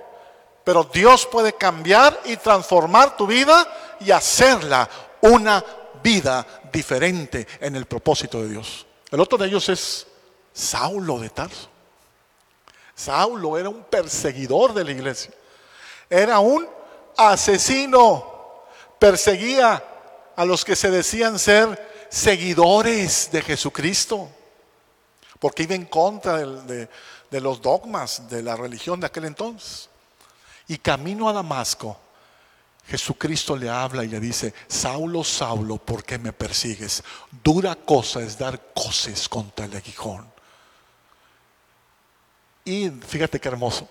pero 0.62 0.84
Dios 0.84 1.26
puede 1.26 1.54
cambiar 1.54 2.16
y 2.24 2.36
transformar 2.36 3.16
tu 3.16 3.26
vida 3.26 3.66
y 3.98 4.12
hacerla 4.12 4.88
una 5.22 5.64
vida 6.04 6.46
diferente 6.72 7.48
en 7.58 7.74
el 7.74 7.86
propósito 7.86 8.40
de 8.42 8.50
Dios. 8.50 8.86
El 9.10 9.18
otro 9.18 9.36
de 9.36 9.48
ellos 9.48 9.68
es 9.70 10.06
Saulo 10.52 11.18
de 11.18 11.30
Tarso. 11.30 11.73
Saulo 12.94 13.58
era 13.58 13.68
un 13.68 13.82
perseguidor 13.84 14.72
de 14.72 14.84
la 14.84 14.92
iglesia. 14.92 15.32
Era 16.08 16.38
un 16.38 16.66
asesino. 17.16 18.32
Perseguía 18.98 19.82
a 20.36 20.44
los 20.44 20.64
que 20.64 20.76
se 20.76 20.90
decían 20.90 21.38
ser 21.38 22.06
seguidores 22.08 23.30
de 23.32 23.42
Jesucristo. 23.42 24.28
Porque 25.38 25.64
iba 25.64 25.74
en 25.74 25.86
contra 25.86 26.38
de, 26.38 26.88
los 27.32 27.60
dogmas 27.60 28.28
de 28.30 28.42
la 28.42 28.56
religión 28.56 29.00
de 29.00 29.06
aquel 29.06 29.24
entonces. 29.24 29.88
Y 30.68 30.78
camino 30.78 31.28
a 31.28 31.32
Damasco, 31.32 31.98
Jesucristo 32.86 33.56
le 33.56 33.68
habla 33.68 34.04
y 34.04 34.08
le 34.08 34.20
dice, 34.20 34.54
Saulo, 34.68 35.24
Saulo, 35.24 35.76
¿por 35.76 36.04
qué 36.04 36.18
me 36.18 36.32
persigues? 36.32 37.02
Dura 37.42 37.74
cosa 37.74 38.20
es 38.20 38.38
dar 38.38 38.72
coces 38.72 39.28
contra 39.28 39.66
el 39.66 39.76
aguijón. 39.76 40.33
Y 42.64 42.88
fíjate 42.88 43.40
qué 43.40 43.48
hermoso, 43.48 43.88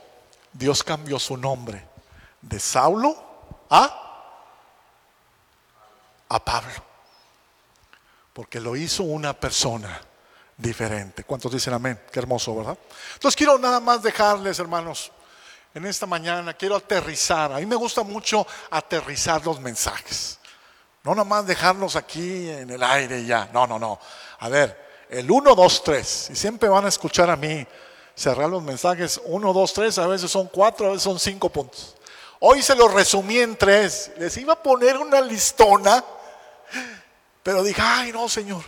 Dios 0.52 0.84
cambió 0.84 1.20
su 1.20 1.38
nombre 1.38 1.88
de 2.42 2.60
Saulo 2.60 3.16
a, 3.70 4.40
a 6.30 6.44
Pablo, 6.44 6.74
porque 8.34 8.60
lo 8.60 8.76
hizo 8.76 9.04
una 9.04 9.34
persona 9.34 10.02
diferente. 10.58 11.24
¿Cuántos 11.24 11.52
dicen 11.52 11.74
amén? 11.74 12.00
Qué 12.12 12.20
hermoso, 12.20 12.56
¿verdad? 12.56 12.78
Entonces 13.14 13.36
quiero 13.36 13.58
nada 13.60 13.80
más 13.80 14.02
dejarles, 14.02 14.58
hermanos, 14.58 15.12
en 15.76 15.86
esta 15.86 16.06
mañana 16.06 16.54
quiero 16.54 16.76
aterrizar. 16.76 17.52
A 17.52 17.58
mí 17.58 17.66
me 17.66 17.76
gusta 17.76 18.04
mucho 18.04 18.46
aterrizar 18.70 19.46
los 19.46 19.60
mensajes. 19.60 20.40
No 21.04 21.14
nomás 21.16 21.46
dejarlos 21.46 21.96
aquí 21.96 22.50
en 22.50 22.70
el 22.70 22.82
aire 22.82 23.26
ya. 23.26 23.50
No, 23.52 23.68
no, 23.68 23.78
no. 23.78 24.00
A 24.40 24.50
ver, 24.50 25.06
el 25.10 25.30
1, 25.30 25.56
2, 25.56 25.84
3. 25.84 26.30
Y 26.32 26.36
siempre 26.36 26.70
van 26.70 26.86
a 26.86 26.90
escuchar 26.90 27.30
a 27.30 27.36
mí 27.36 27.66
cerrar 28.16 28.50
los 28.50 28.62
mensajes. 28.62 29.22
1, 29.26 29.54
2, 29.54 29.74
3. 29.74 29.98
A 30.00 30.08
veces 30.08 30.32
son 30.32 30.48
4, 30.48 30.88
a 30.88 30.90
veces 30.90 31.04
son 31.04 31.20
5 31.20 31.50
puntos. 31.50 31.96
Hoy 32.40 32.62
se 32.62 32.76
los 32.76 32.94
resumí 32.94 33.40
en 33.40 33.56
3. 33.56 34.12
Les 34.18 34.38
iba 34.38 34.54
a 34.54 34.62
poner 34.62 34.98
una 34.98 35.22
listona. 35.22 36.04
Pero 37.42 37.64
dije, 37.64 37.82
ay 37.82 38.12
no, 38.12 38.28
Señor. 38.30 38.64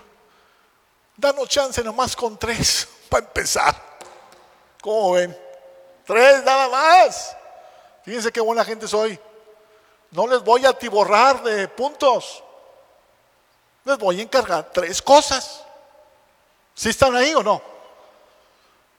Danos 1.18 1.48
chance 1.50 1.84
nomás 1.84 2.16
con 2.16 2.38
3 2.38 2.88
para 3.10 3.26
empezar. 3.26 3.76
¿Cómo 4.82 5.14
ven? 5.14 5.36
Tres 6.06 6.44
nada 6.44 6.70
más. 6.70 7.36
Fíjense 8.04 8.32
qué 8.32 8.40
buena 8.40 8.64
gente 8.64 8.88
soy. 8.88 9.20
No 10.12 10.28
les 10.28 10.44
voy 10.44 10.66
a 10.66 10.70
atiborrar 10.70 11.42
de 11.44 11.68
puntos. 11.68 12.44
Les 13.84 13.98
voy 13.98 14.20
a 14.20 14.24
encargar 14.24 14.72
tres 14.72 15.02
cosas. 15.02 15.64
¿Sí 16.76 16.90
están 16.90 17.16
ahí 17.16 17.34
o 17.34 17.42
no? 17.42 17.62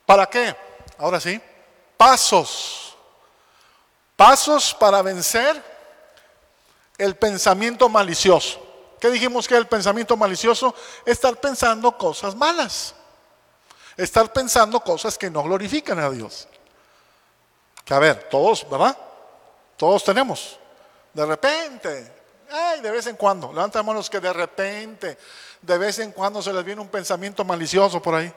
¿Para 0.07 0.25
qué? 0.25 0.55
Ahora 0.99 1.19
sí. 1.19 1.39
Pasos. 1.97 2.95
Pasos 4.15 4.73
para 4.73 5.01
vencer 5.01 5.61
el 6.97 7.17
pensamiento 7.17 7.89
malicioso. 7.89 8.65
¿Qué 9.01 9.09
dijimos 9.09 9.49
que 9.49 9.57
el 9.57 9.67
pensamiento 9.67 10.15
malicioso? 10.15 10.73
Estar 11.05 11.35
pensando 11.41 11.95
cosas 11.97 12.35
malas. 12.35 12.95
Estar 13.97 14.31
pensando 14.31 14.79
cosas 14.79 15.17
que 15.17 15.29
no 15.29 15.43
glorifican 15.43 15.99
a 15.99 16.09
Dios. 16.09 16.47
Que 17.83 17.93
a 17.93 17.99
ver, 17.99 18.29
todos, 18.29 18.67
¿verdad? 18.69 18.97
Todos 19.75 20.05
tenemos. 20.05 20.57
De 21.13 21.25
repente, 21.25 22.13
ay, 22.49 22.79
de 22.79 22.91
vez 22.91 23.07
en 23.07 23.17
cuando, 23.17 23.51
levanten 23.51 23.85
manos 23.85 24.09
que 24.09 24.21
de 24.21 24.31
repente, 24.31 25.17
de 25.61 25.77
vez 25.77 25.99
en 25.99 26.13
cuando 26.13 26.41
se 26.41 26.53
les 26.53 26.63
viene 26.63 26.79
un 26.79 26.87
pensamiento 26.87 27.43
malicioso 27.43 28.01
por 28.01 28.15
ahí. 28.15 28.33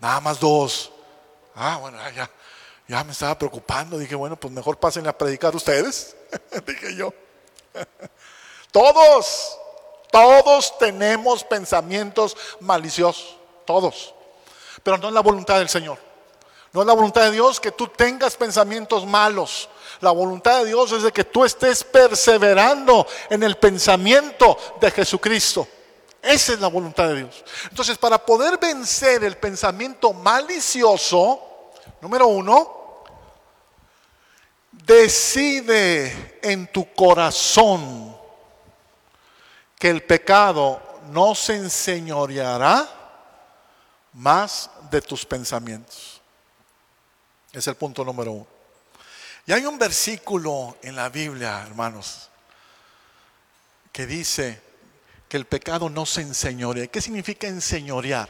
Nada 0.00 0.20
más 0.20 0.40
dos. 0.40 0.90
Ah, 1.54 1.78
bueno, 1.80 1.98
ya. 2.14 2.30
Ya 2.90 3.04
me 3.04 3.12
estaba 3.12 3.38
preocupando, 3.38 3.96
dije, 3.98 4.16
bueno, 4.16 4.34
pues 4.34 4.52
mejor 4.52 4.76
pasen 4.76 5.06
a 5.06 5.16
predicar 5.16 5.54
ustedes, 5.54 6.16
dije 6.66 6.96
yo. 6.96 7.14
todos, 8.72 9.56
todos 10.10 10.76
tenemos 10.76 11.44
pensamientos 11.44 12.36
maliciosos, 12.58 13.36
todos. 13.64 14.12
Pero 14.82 14.98
no 14.98 15.06
es 15.06 15.14
la 15.14 15.20
voluntad 15.20 15.58
del 15.58 15.68
Señor. 15.68 15.98
No 16.72 16.80
es 16.80 16.86
la 16.88 16.92
voluntad 16.92 17.22
de 17.22 17.30
Dios 17.30 17.60
que 17.60 17.70
tú 17.70 17.86
tengas 17.86 18.36
pensamientos 18.36 19.06
malos. 19.06 19.68
La 20.00 20.10
voluntad 20.10 20.58
de 20.58 20.66
Dios 20.66 20.90
es 20.90 21.04
de 21.04 21.12
que 21.12 21.22
tú 21.22 21.44
estés 21.44 21.84
perseverando 21.84 23.06
en 23.28 23.44
el 23.44 23.56
pensamiento 23.56 24.58
de 24.80 24.90
Jesucristo. 24.90 25.68
Esa 26.22 26.52
es 26.52 26.60
la 26.60 26.68
voluntad 26.68 27.08
de 27.08 27.16
Dios. 27.16 27.44
Entonces, 27.70 27.96
para 27.96 28.18
poder 28.18 28.58
vencer 28.58 29.24
el 29.24 29.36
pensamiento 29.36 30.12
malicioso, 30.12 31.72
número 32.00 32.26
uno, 32.26 33.04
decide 34.70 36.38
en 36.42 36.66
tu 36.66 36.92
corazón 36.94 38.16
que 39.78 39.88
el 39.88 40.02
pecado 40.02 40.82
no 41.10 41.34
se 41.34 41.56
enseñoreará 41.56 42.88
más 44.12 44.70
de 44.90 45.00
tus 45.00 45.24
pensamientos. 45.24 46.20
Es 47.52 47.66
el 47.66 47.76
punto 47.76 48.04
número 48.04 48.32
uno. 48.32 48.46
Y 49.46 49.52
hay 49.52 49.64
un 49.64 49.78
versículo 49.78 50.76
en 50.82 50.94
la 50.94 51.08
Biblia, 51.08 51.62
hermanos, 51.66 52.28
que 53.90 54.06
dice 54.06 54.69
que 55.30 55.36
el 55.36 55.46
pecado 55.46 55.88
no 55.88 56.04
se 56.06 56.22
enseñorea. 56.22 56.88
¿Qué 56.88 57.00
significa 57.00 57.46
enseñorear? 57.46 58.28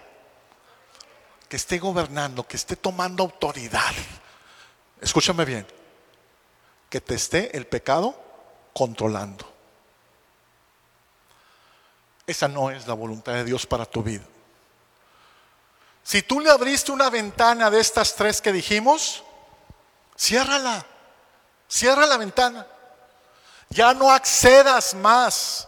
Que 1.48 1.56
esté 1.56 1.78
gobernando, 1.78 2.46
que 2.46 2.58
esté 2.58 2.76
tomando 2.76 3.22
autoridad. 3.22 3.94
Escúchame 5.00 5.46
bien, 5.46 5.66
que 6.90 7.00
te 7.00 7.14
esté 7.14 7.56
el 7.56 7.66
pecado 7.66 8.14
controlando. 8.74 9.50
Esa 12.26 12.48
no 12.48 12.70
es 12.70 12.86
la 12.86 12.92
voluntad 12.92 13.32
de 13.32 13.44
Dios 13.44 13.66
para 13.66 13.86
tu 13.86 14.02
vida. 14.02 14.24
Si 16.02 16.20
tú 16.20 16.38
le 16.38 16.50
abriste 16.50 16.92
una 16.92 17.08
ventana 17.08 17.70
de 17.70 17.80
estas 17.80 18.14
tres 18.14 18.42
que 18.42 18.52
dijimos, 18.52 19.24
ciérrala, 20.18 20.84
cierra 21.66 22.04
la 22.04 22.18
ventana. 22.18 22.66
Ya 23.70 23.94
no 23.94 24.10
accedas 24.10 24.92
más 24.92 25.66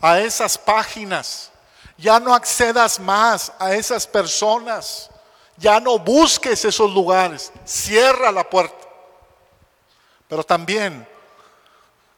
a 0.00 0.20
esas 0.20 0.56
páginas, 0.56 1.50
ya 1.96 2.18
no 2.18 2.34
accedas 2.34 2.98
más 2.98 3.52
a 3.58 3.74
esas 3.74 4.06
personas, 4.06 5.10
ya 5.56 5.78
no 5.78 5.98
busques 5.98 6.64
esos 6.64 6.92
lugares, 6.92 7.52
cierra 7.64 8.32
la 8.32 8.48
puerta. 8.48 8.88
Pero 10.28 10.42
también 10.44 11.06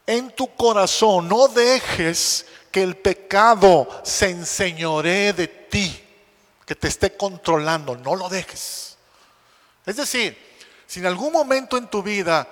en 0.06 0.30
tu 0.30 0.54
corazón 0.54 1.28
no 1.28 1.48
dejes 1.48 2.46
que 2.70 2.82
el 2.82 2.96
pecado 2.96 3.88
se 4.02 4.30
enseñoree 4.30 5.32
de 5.32 5.48
ti 5.48 6.02
que 6.64 6.74
te 6.74 6.88
esté 6.88 7.16
controlando, 7.16 7.96
no 7.96 8.14
lo 8.14 8.28
dejes. 8.28 8.96
Es 9.84 9.96
decir, 9.96 10.38
si 10.86 11.00
en 11.00 11.06
algún 11.06 11.32
momento 11.32 11.76
en 11.76 11.88
tu 11.88 12.02
vida 12.02 12.46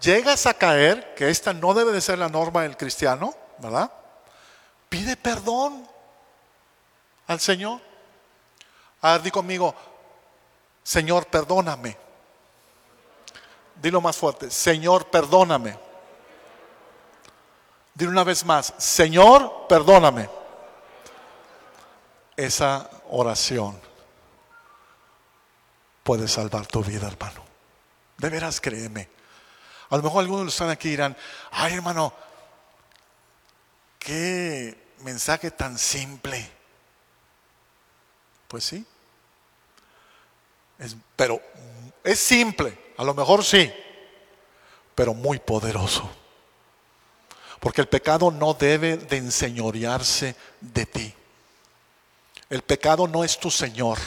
llegas 0.00 0.46
a 0.46 0.54
caer, 0.54 1.14
que 1.14 1.28
esta 1.28 1.52
no 1.52 1.74
debe 1.74 1.92
de 1.92 2.00
ser 2.00 2.18
la 2.18 2.28
norma 2.28 2.62
del 2.62 2.76
cristiano, 2.76 3.34
¿verdad? 3.58 3.90
Pide 4.90 5.16
perdón 5.16 5.88
al 7.28 7.40
Señor. 7.40 7.80
A 9.02 9.12
ver, 9.12 9.22
di 9.22 9.30
conmigo, 9.30 9.74
Señor, 10.82 11.26
perdóname. 11.28 11.96
Dilo 13.76 14.00
más 14.00 14.16
fuerte, 14.16 14.50
Señor, 14.50 15.06
perdóname. 15.06 15.78
Dilo 17.94 18.10
una 18.10 18.24
vez 18.24 18.44
más, 18.44 18.74
Señor, 18.78 19.66
perdóname. 19.68 20.28
Esa 22.36 22.90
oración 23.10 23.80
puede 26.02 26.26
salvar 26.26 26.66
tu 26.66 26.82
vida, 26.82 27.06
hermano. 27.06 27.44
De 28.18 28.28
veras, 28.28 28.60
créeme. 28.60 29.08
A 29.90 29.96
lo 29.96 30.02
mejor 30.02 30.24
algunos 30.24 30.52
están 30.52 30.70
aquí 30.70 30.90
dirán, 30.90 31.16
ay 31.52 31.74
hermano, 31.74 32.12
qué 34.00 34.76
mensaje 35.02 35.52
tan 35.52 35.78
simple. 35.78 36.50
Pues 38.48 38.64
sí. 38.64 38.84
pero 41.14 41.40
es 42.02 42.18
simple, 42.18 42.76
a 42.96 43.04
lo 43.04 43.14
mejor 43.14 43.44
sí, 43.44 43.72
pero 44.96 45.14
muy 45.14 45.38
poderoso. 45.38 46.10
Porque 47.60 47.82
el 47.82 47.88
pecado 47.88 48.30
no 48.32 48.54
debe 48.54 48.96
de 48.96 49.18
enseñorearse 49.18 50.34
de 50.60 50.86
ti. 50.86 51.14
El 52.48 52.62
pecado 52.62 53.06
no 53.06 53.22
es 53.22 53.38
tu 53.38 53.50
Señor. 53.50 53.98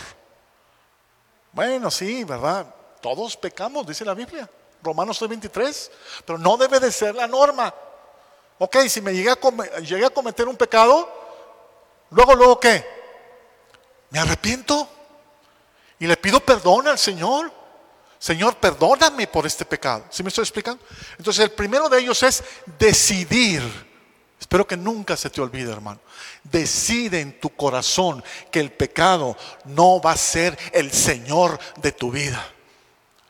Bueno, 1.54 1.90
sí, 1.92 2.24
¿verdad? 2.24 2.74
Todos 3.00 3.38
pecamos, 3.38 3.86
dice 3.86 4.04
la 4.04 4.16
Biblia. 4.16 4.50
Romanos 4.82 5.20
23. 5.20 5.92
Pero 6.26 6.40
no 6.40 6.58
debe 6.58 6.80
de 6.80 6.92
ser 6.92 7.16
la 7.16 7.28
norma. 7.28 7.74
Ok, 8.60 8.78
si 8.88 9.02
me 9.02 9.14
llegué 9.14 9.32
a, 9.32 9.80
llegué 9.80 10.06
a 10.06 10.10
cometer 10.10 10.48
un 10.48 10.56
pecado, 10.56 11.10
luego, 12.12 12.36
luego, 12.36 12.60
¿qué? 12.60 12.86
Me 14.10 14.20
arrepiento 14.20 14.88
y 16.00 16.08
le 16.08 16.18
pido 16.18 16.40
perdón 16.40 16.88
al 16.88 16.98
Señor. 16.98 17.52
Señor, 18.20 18.56
perdóname 18.56 19.28
por 19.28 19.46
este 19.46 19.66
pecado. 19.66 20.06
¿Sí 20.10 20.24
me 20.24 20.30
estoy 20.30 20.44
explicando? 20.44 20.82
Entonces, 21.18 21.44
el 21.44 21.52
primero 21.52 21.90
de 21.90 22.00
ellos 22.00 22.24
es 22.24 22.44
decidir 22.80 23.94
Espero 24.44 24.68
que 24.68 24.76
nunca 24.76 25.16
se 25.16 25.30
te 25.30 25.40
olvide, 25.40 25.72
hermano. 25.72 26.02
Decide 26.44 27.22
en 27.22 27.40
tu 27.40 27.50
corazón 27.56 28.22
que 28.52 28.60
el 28.60 28.74
pecado 28.74 29.38
no 29.64 30.02
va 30.02 30.12
a 30.12 30.18
ser 30.18 30.60
el 30.74 30.92
Señor 30.92 31.58
de 31.82 31.94
tu 31.94 32.12
vida, 32.12 32.46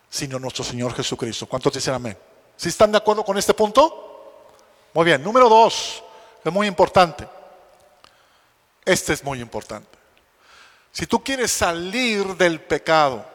sino 0.09 0.39
nuestro 0.39 0.63
Señor 0.63 0.95
Jesucristo. 0.95 1.45
¿Cuántos 1.45 1.71
dicen 1.71 1.93
amén? 1.93 2.17
¿Sí 2.57 2.69
están 2.69 2.91
de 2.91 2.97
acuerdo 2.97 3.23
con 3.23 3.37
este 3.37 3.53
punto? 3.53 4.12
Muy 4.93 5.05
bien. 5.05 5.23
Número 5.23 5.49
dos, 5.49 6.03
es 6.43 6.53
muy 6.53 6.67
importante. 6.67 7.27
Este 8.85 9.13
es 9.13 9.23
muy 9.23 9.39
importante. 9.41 9.97
Si 10.91 11.07
tú 11.07 11.23
quieres 11.23 11.51
salir 11.51 12.35
del 12.35 12.61
pecado, 12.61 13.25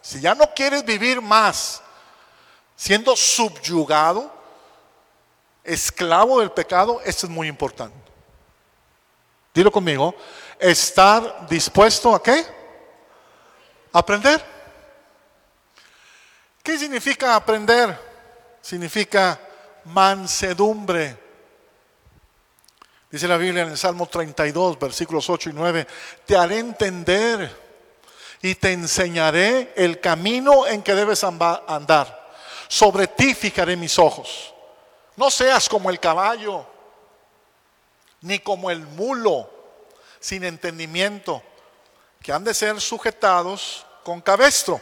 si 0.00 0.20
ya 0.20 0.34
no 0.34 0.52
quieres 0.54 0.84
vivir 0.84 1.20
más 1.20 1.82
siendo 2.74 3.14
subyugado, 3.14 4.32
esclavo 5.62 6.40
del 6.40 6.50
pecado, 6.50 7.00
esto 7.04 7.26
es 7.26 7.32
muy 7.32 7.48
importante. 7.48 7.96
Dilo 9.54 9.70
conmigo, 9.70 10.14
estar 10.58 11.46
dispuesto 11.46 12.14
a 12.14 12.22
qué? 12.22 12.44
Aprender. 13.92 14.42
¿Qué 16.62 16.78
significa 16.78 17.36
aprender? 17.36 17.98
Significa 18.62 19.38
mansedumbre. 19.86 21.16
Dice 23.10 23.28
la 23.28 23.36
Biblia 23.36 23.62
en 23.62 23.70
el 23.70 23.78
Salmo 23.78 24.06
32, 24.06 24.78
versículos 24.78 25.28
8 25.28 25.50
y 25.50 25.52
9, 25.52 25.86
te 26.24 26.36
haré 26.36 26.58
entender 26.58 27.54
y 28.40 28.54
te 28.54 28.72
enseñaré 28.72 29.72
el 29.76 30.00
camino 30.00 30.66
en 30.66 30.82
que 30.82 30.94
debes 30.94 31.22
andar. 31.22 32.30
Sobre 32.68 33.06
ti 33.06 33.34
fijaré 33.34 33.76
mis 33.76 33.98
ojos. 33.98 34.54
No 35.16 35.30
seas 35.30 35.68
como 35.68 35.90
el 35.90 36.00
caballo, 36.00 36.66
ni 38.22 38.38
como 38.38 38.70
el 38.70 38.80
mulo, 38.80 39.50
sin 40.18 40.44
entendimiento, 40.44 41.42
que 42.22 42.32
han 42.32 42.44
de 42.44 42.54
ser 42.54 42.80
sujetados 42.80 43.84
con 44.02 44.20
cabestro 44.20 44.80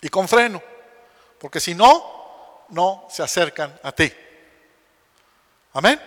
y 0.00 0.08
con 0.08 0.26
freno, 0.26 0.62
porque 1.38 1.60
si 1.60 1.74
no, 1.74 2.21
no 2.72 3.06
se 3.10 3.22
acercan 3.22 3.78
a 3.82 3.92
ti. 3.92 4.12
Amén. 5.74 6.00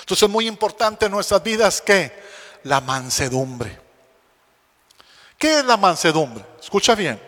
Entonces 0.00 0.24
es 0.24 0.30
muy 0.30 0.48
importante 0.48 1.06
en 1.06 1.12
nuestras 1.12 1.42
vidas 1.42 1.80
que 1.80 2.12
la 2.64 2.80
mansedumbre. 2.80 3.78
¿Qué 5.38 5.60
es 5.60 5.64
la 5.64 5.76
mansedumbre? 5.76 6.44
Escucha 6.60 6.94
bien. 6.94 7.20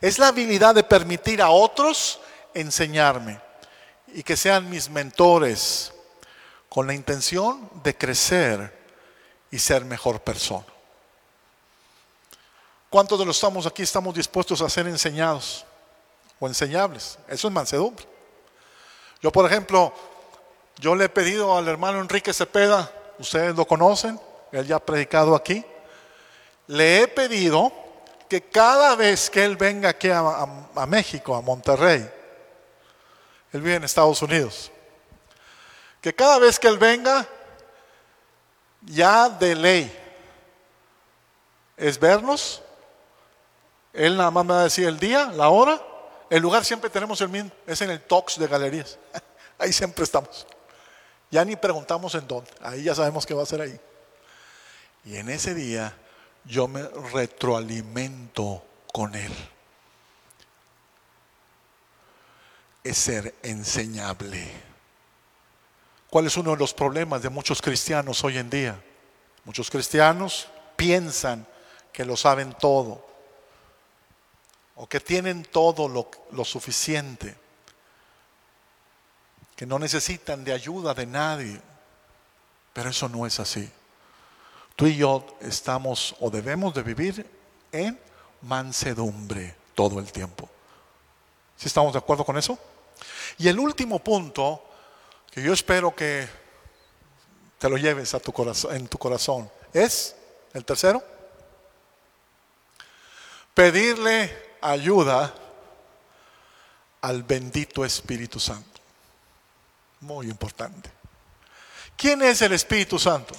Es 0.00 0.18
la 0.18 0.28
habilidad 0.28 0.74
de 0.74 0.84
permitir 0.84 1.42
a 1.42 1.50
otros 1.50 2.20
enseñarme 2.54 3.40
y 4.08 4.22
que 4.22 4.36
sean 4.36 4.70
mis 4.70 4.88
mentores 4.88 5.92
con 6.68 6.86
la 6.86 6.94
intención 6.94 7.70
de 7.82 7.96
crecer 7.96 8.78
y 9.50 9.58
ser 9.58 9.84
mejor 9.84 10.20
persona. 10.20 10.66
¿Cuántos 12.90 13.18
de 13.18 13.24
los 13.24 13.36
estamos 13.36 13.66
aquí 13.66 13.82
estamos 13.82 14.14
dispuestos 14.14 14.60
a 14.62 14.68
ser 14.68 14.86
enseñados 14.86 15.64
o 16.38 16.46
enseñables? 16.46 17.18
Eso 17.28 17.48
es 17.48 17.54
mansedumbre. 17.54 18.06
Yo, 19.20 19.32
por 19.32 19.46
ejemplo, 19.46 19.92
yo 20.76 20.94
le 20.94 21.06
he 21.06 21.08
pedido 21.08 21.56
al 21.56 21.66
hermano 21.68 22.00
Enrique 22.00 22.32
Cepeda, 22.32 22.90
ustedes 23.18 23.56
lo 23.56 23.66
conocen, 23.66 24.20
él 24.52 24.66
ya 24.66 24.76
ha 24.76 24.80
predicado 24.80 25.34
aquí, 25.34 25.64
le 26.68 27.02
he 27.02 27.08
pedido 27.08 27.72
que 28.28 28.42
cada 28.42 28.94
vez 28.94 29.30
que 29.30 29.44
Él 29.44 29.56
venga 29.56 29.88
aquí 29.88 30.10
a, 30.10 30.20
a 30.20 30.86
México, 30.86 31.34
a 31.34 31.40
Monterrey, 31.40 32.08
Él 33.52 33.60
vive 33.60 33.76
en 33.76 33.84
Estados 33.84 34.20
Unidos, 34.22 34.70
que 36.00 36.14
cada 36.14 36.38
vez 36.38 36.58
que 36.58 36.68
Él 36.68 36.78
venga, 36.78 37.26
ya 38.82 39.28
de 39.28 39.54
ley, 39.54 40.04
es 41.76 41.98
vernos. 41.98 42.62
Él 43.92 44.16
nada 44.16 44.30
más 44.30 44.44
me 44.44 44.52
va 44.52 44.60
a 44.60 44.64
decir 44.64 44.86
el 44.86 44.98
día, 44.98 45.26
la 45.34 45.48
hora, 45.48 45.80
el 46.30 46.42
lugar 46.42 46.64
siempre 46.64 46.90
tenemos 46.90 47.20
el 47.20 47.28
mismo, 47.28 47.50
es 47.66 47.80
en 47.80 47.90
el 47.90 48.00
Tox 48.02 48.38
de 48.38 48.46
Galerías. 48.46 48.98
Ahí 49.58 49.72
siempre 49.72 50.04
estamos. 50.04 50.46
Ya 51.30 51.44
ni 51.44 51.56
preguntamos 51.56 52.14
en 52.14 52.26
dónde, 52.26 52.50
ahí 52.62 52.84
ya 52.84 52.94
sabemos 52.94 53.26
que 53.26 53.34
va 53.34 53.42
a 53.42 53.46
ser 53.46 53.60
ahí. 53.60 53.78
Y 55.04 55.16
en 55.16 55.28
ese 55.28 55.54
día 55.54 55.94
yo 56.44 56.68
me 56.68 56.82
retroalimento 57.12 58.62
con 58.92 59.14
Él. 59.14 59.32
Es 62.82 62.96
ser 62.96 63.34
enseñable. 63.42 64.50
¿Cuál 66.08 66.26
es 66.26 66.38
uno 66.38 66.52
de 66.52 66.56
los 66.56 66.72
problemas 66.72 67.20
de 67.20 67.28
muchos 67.28 67.60
cristianos 67.60 68.24
hoy 68.24 68.38
en 68.38 68.48
día? 68.48 68.82
Muchos 69.44 69.70
cristianos 69.70 70.48
piensan 70.76 71.46
que 71.92 72.06
lo 72.06 72.16
saben 72.16 72.54
todo 72.54 73.07
o 74.78 74.88
que 74.88 75.00
tienen 75.00 75.42
todo 75.42 75.88
lo, 75.88 76.08
lo 76.30 76.44
suficiente, 76.44 77.36
que 79.56 79.66
no 79.66 79.78
necesitan 79.78 80.44
de 80.44 80.52
ayuda 80.52 80.94
de 80.94 81.04
nadie. 81.04 81.60
Pero 82.72 82.90
eso 82.90 83.08
no 83.08 83.26
es 83.26 83.40
así. 83.40 83.68
Tú 84.76 84.86
y 84.86 84.96
yo 84.96 85.26
estamos 85.40 86.14
o 86.20 86.30
debemos 86.30 86.72
de 86.74 86.84
vivir 86.84 87.28
en 87.72 87.98
mansedumbre 88.42 89.56
todo 89.74 89.98
el 89.98 90.12
tiempo. 90.12 90.48
¿Sí 91.56 91.66
estamos 91.66 91.92
de 91.92 91.98
acuerdo 91.98 92.24
con 92.24 92.38
eso? 92.38 92.56
Y 93.36 93.48
el 93.48 93.58
último 93.58 93.98
punto 93.98 94.62
que 95.32 95.42
yo 95.42 95.52
espero 95.52 95.94
que 95.94 96.28
te 97.58 97.68
lo 97.68 97.76
lleves 97.76 98.14
a 98.14 98.20
tu 98.20 98.32
corazón, 98.32 98.76
en 98.76 98.86
tu 98.86 98.96
corazón 98.96 99.50
es 99.72 100.14
el 100.54 100.64
tercero 100.64 101.02
pedirle 103.54 104.47
ayuda 104.60 105.34
al 107.00 107.22
bendito 107.22 107.84
Espíritu 107.84 108.40
Santo. 108.40 108.80
Muy 110.00 110.26
importante. 110.26 110.90
¿Quién 111.96 112.22
es 112.22 112.42
el 112.42 112.52
Espíritu 112.52 112.98
Santo? 112.98 113.34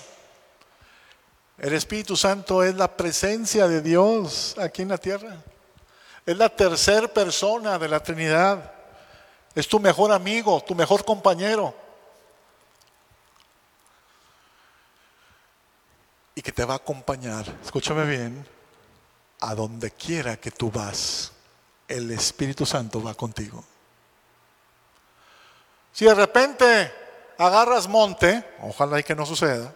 El 1.58 1.74
Espíritu 1.74 2.16
Santo 2.16 2.64
es 2.64 2.76
la 2.76 2.96
presencia 2.96 3.68
de 3.68 3.82
Dios 3.82 4.56
aquí 4.58 4.82
en 4.82 4.90
la 4.90 4.98
tierra. 4.98 5.38
Es 6.26 6.38
la 6.38 6.50
tercera 6.50 7.08
persona 7.08 7.78
de 7.78 7.88
la 7.88 8.02
Trinidad. 8.02 8.72
Es 9.56 9.68
tu 9.68 9.80
mejor 9.80 10.12
amigo, 10.12 10.62
tu 10.64 10.76
mejor 10.76 11.04
compañero. 11.04 11.74
Y 16.36 16.42
que 16.42 16.52
te 16.52 16.64
va 16.64 16.76
a 16.76 16.78
acompañar, 16.78 17.46
escúchame 17.64 18.06
bien, 18.06 18.48
a 19.40 19.56
donde 19.56 19.92
quiera 19.92 20.38
que 20.38 20.52
tú 20.52 20.72
vas, 20.72 21.32
el 21.88 22.12
Espíritu 22.12 22.66
Santo 22.66 23.02
va 23.02 23.14
contigo. 23.14 23.64
Si 25.92 26.06
de 26.06 26.14
repente 26.14 26.94
agarras 27.38 27.88
monte, 27.88 28.44
ojalá 28.62 29.00
y 29.00 29.04
que 29.04 29.16
no 29.16 29.26
suceda, 29.26 29.74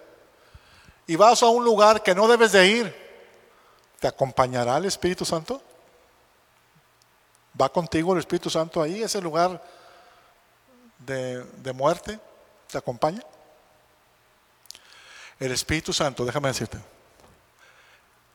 y 1.07 1.16
vas 1.16 1.43
a 1.43 1.47
un 1.47 1.64
lugar 1.64 2.03
que 2.03 2.16
no 2.16 2.28
debes 2.28 2.51
de 2.51 2.68
ir, 2.68 3.03
¿te 3.99 4.07
acompañará 4.07 4.78
el 4.78 4.86
Espíritu 4.86 5.26
Santo? 5.26 5.61
¿Va 7.59 7.70
contigo 7.70 8.14
el 8.14 8.20
Espíritu 8.20 8.49
Santo 8.49 8.82
ahí, 8.82 9.01
ese 9.01 9.22
lugar 9.22 9.61
de, 10.99 11.43
de 11.43 11.74
muerte? 11.74 12.20
¿Te 12.68 12.78
acompaña? 12.78 13.22
El 15.39 15.51
Espíritu 15.51 15.93
Santo, 15.93 16.26
déjame 16.26 16.49
decirte, 16.49 16.80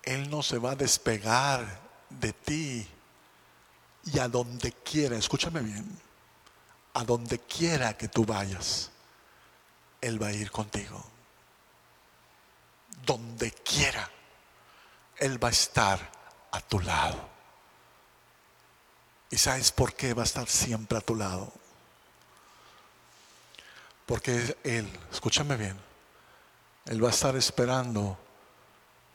él 0.08 0.30
no 0.30 0.42
se 0.42 0.56
va 0.56 0.70
a 0.70 0.76
despegar 0.76 1.66
de 2.08 2.32
ti. 2.32 2.88
Y 4.04 4.18
a 4.18 4.26
donde 4.26 4.72
quiera, 4.72 5.18
escúchame 5.18 5.60
bien, 5.60 5.86
a 6.94 7.04
donde 7.04 7.38
quiera 7.40 7.94
que 7.94 8.08
tú 8.08 8.24
vayas, 8.24 8.90
Él 10.00 10.22
va 10.22 10.28
a 10.28 10.32
ir 10.32 10.50
contigo. 10.50 11.04
Donde 13.04 13.52
quiera, 13.52 14.10
Él 15.18 15.42
va 15.42 15.48
a 15.48 15.50
estar 15.50 16.10
a 16.52 16.60
tu 16.62 16.80
lado. 16.80 17.28
¿Y 19.30 19.36
sabes 19.36 19.72
por 19.72 19.92
qué 19.92 20.14
va 20.14 20.22
a 20.22 20.24
estar 20.24 20.48
siempre 20.48 20.96
a 20.96 21.02
tu 21.02 21.14
lado? 21.14 21.52
Porque 24.06 24.56
Él, 24.64 24.90
escúchame 25.12 25.54
bien, 25.58 25.78
Él 26.86 27.04
va 27.04 27.08
a 27.08 27.12
estar 27.12 27.36
esperando 27.36 28.16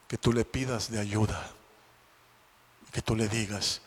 que 0.08 0.18
tú 0.18 0.32
le 0.32 0.44
pidas 0.44 0.90
de 0.90 1.00
ayuda, 1.00 1.50
que 2.92 3.02
tú 3.02 3.16
le 3.16 3.28
digas, 3.28 3.80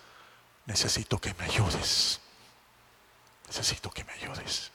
necesito 0.66 1.20
que 1.20 1.34
me 1.36 1.46
ayudes, 1.46 2.20
necesito 3.48 3.90
que 3.90 4.04
me 4.04 4.14
ayudes. 4.14 4.72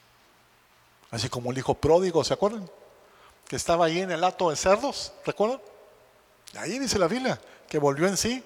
Así 1.11 1.29
como 1.29 1.51
el 1.51 1.57
hijo 1.57 1.75
pródigo, 1.75 2.23
¿se 2.23 2.33
acuerdan? 2.33 2.69
Que 3.47 3.55
estaba 3.55 3.85
ahí 3.85 3.99
en 3.99 4.11
el 4.11 4.23
hato 4.23 4.49
de 4.49 4.55
cerdos, 4.55 5.13
¿recuerdan? 5.25 5.61
Ahí 6.55 6.79
dice 6.79 6.97
la 6.97 7.07
Biblia, 7.07 7.39
que 7.69 7.77
volvió 7.77 8.07
en 8.07 8.17
sí. 8.17 8.43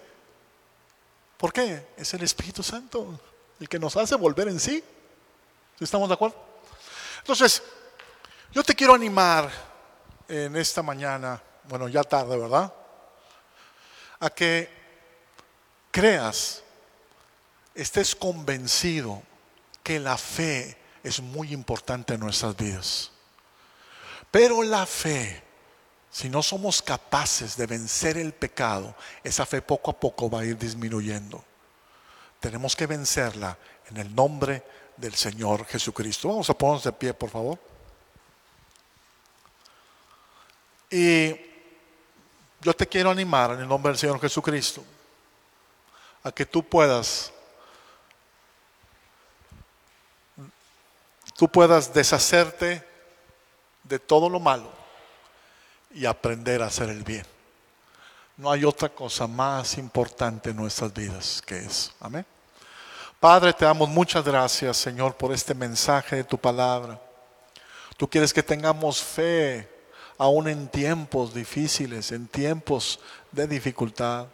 ¿Por 1.38 1.54
qué? 1.54 1.88
Es 1.96 2.14
el 2.14 2.24
Espíritu 2.24 2.64
Santo 2.64 3.20
el 3.60 3.70
que 3.70 3.80
nos 3.80 3.96
hace 3.98 4.16
volver 4.16 4.48
en 4.48 4.60
sí. 4.60 4.84
¿Estamos 5.80 6.10
de 6.10 6.16
acuerdo? 6.16 6.36
Entonces, 7.20 7.62
yo 8.52 8.64
te 8.64 8.76
quiero 8.76 8.94
animar 8.94 9.50
en 10.28 10.56
esta 10.56 10.82
mañana, 10.82 11.42
bueno, 11.70 11.88
ya 11.88 12.04
tarde, 12.04 12.38
¿verdad? 12.38 12.74
A 14.20 14.30
que 14.30 14.70
creas, 15.92 16.64
estés 17.76 18.16
convencido 18.16 19.22
que 19.84 20.00
la 20.00 20.18
fe 20.18 20.78
es 21.04 21.22
muy 21.22 21.54
importante 21.54 22.16
en 22.16 22.20
nuestras 22.20 22.56
vidas. 22.58 23.12
Pero 24.32 24.64
la 24.64 24.86
fe, 24.86 25.42
si 26.12 26.30
no 26.30 26.44
somos 26.44 26.82
capaces 26.82 27.56
de 27.56 27.66
vencer 27.66 28.18
el 28.18 28.34
pecado, 28.34 28.96
esa 29.24 29.46
fe 29.46 29.62
poco 29.62 29.92
a 29.92 30.00
poco 30.00 30.30
va 30.30 30.42
a 30.42 30.46
ir 30.46 30.58
disminuyendo. 30.58 31.44
Tenemos 32.40 32.76
que 32.76 32.88
vencerla 32.88 33.58
en 33.90 33.98
el 33.98 34.14
nombre 34.14 34.64
del 34.98 35.16
Señor 35.16 35.66
Jesucristo. 35.66 36.28
Vamos 36.28 36.50
a 36.50 36.58
ponernos 36.58 36.84
de 36.84 36.92
pie, 36.92 37.14
por 37.14 37.30
favor. 37.30 37.60
Y 40.90 41.47
yo 42.62 42.74
te 42.74 42.88
quiero 42.88 43.10
animar 43.10 43.52
en 43.52 43.62
el 43.62 43.68
nombre 43.68 43.92
del 43.92 44.00
Señor 44.00 44.20
Jesucristo 44.20 44.84
a 46.24 46.32
que 46.32 46.46
tú 46.46 46.64
puedas 46.64 47.32
tú 51.36 51.48
puedas 51.48 51.94
deshacerte 51.94 52.86
de 53.84 54.00
todo 54.00 54.28
lo 54.28 54.40
malo 54.40 54.72
y 55.92 56.06
aprender 56.06 56.62
a 56.62 56.66
hacer 56.66 56.90
el 56.90 57.04
bien. 57.04 57.26
No 58.36 58.52
hay 58.52 58.66
otra 58.66 58.90
cosa 58.90 59.28
más 59.28 59.78
importante 59.78 60.50
en 60.50 60.58
nuestras 60.58 60.94
vidas 60.94 61.42
que 61.46 61.60
eso. 61.60 61.92
Amén. 62.00 62.26
Padre, 63.20 63.54
te 63.54 63.66
damos 63.66 63.90
muchas 63.90 64.24
gracias, 64.24 64.78
Señor, 64.78 65.16
por 65.16 65.32
este 65.32 65.54
mensaje 65.54 66.18
de 66.18 66.24
tu 66.24 66.38
palabra. 66.38 67.00
Tú 67.98 68.08
quieres 68.08 68.32
que 68.32 68.44
tengamos 68.44 69.02
fe 69.02 69.77
aún 70.18 70.48
en 70.48 70.68
tiempos 70.68 71.34
difíciles, 71.34 72.12
en 72.12 72.28
tiempos 72.28 73.00
de 73.32 73.48
dificultad. 73.48 74.28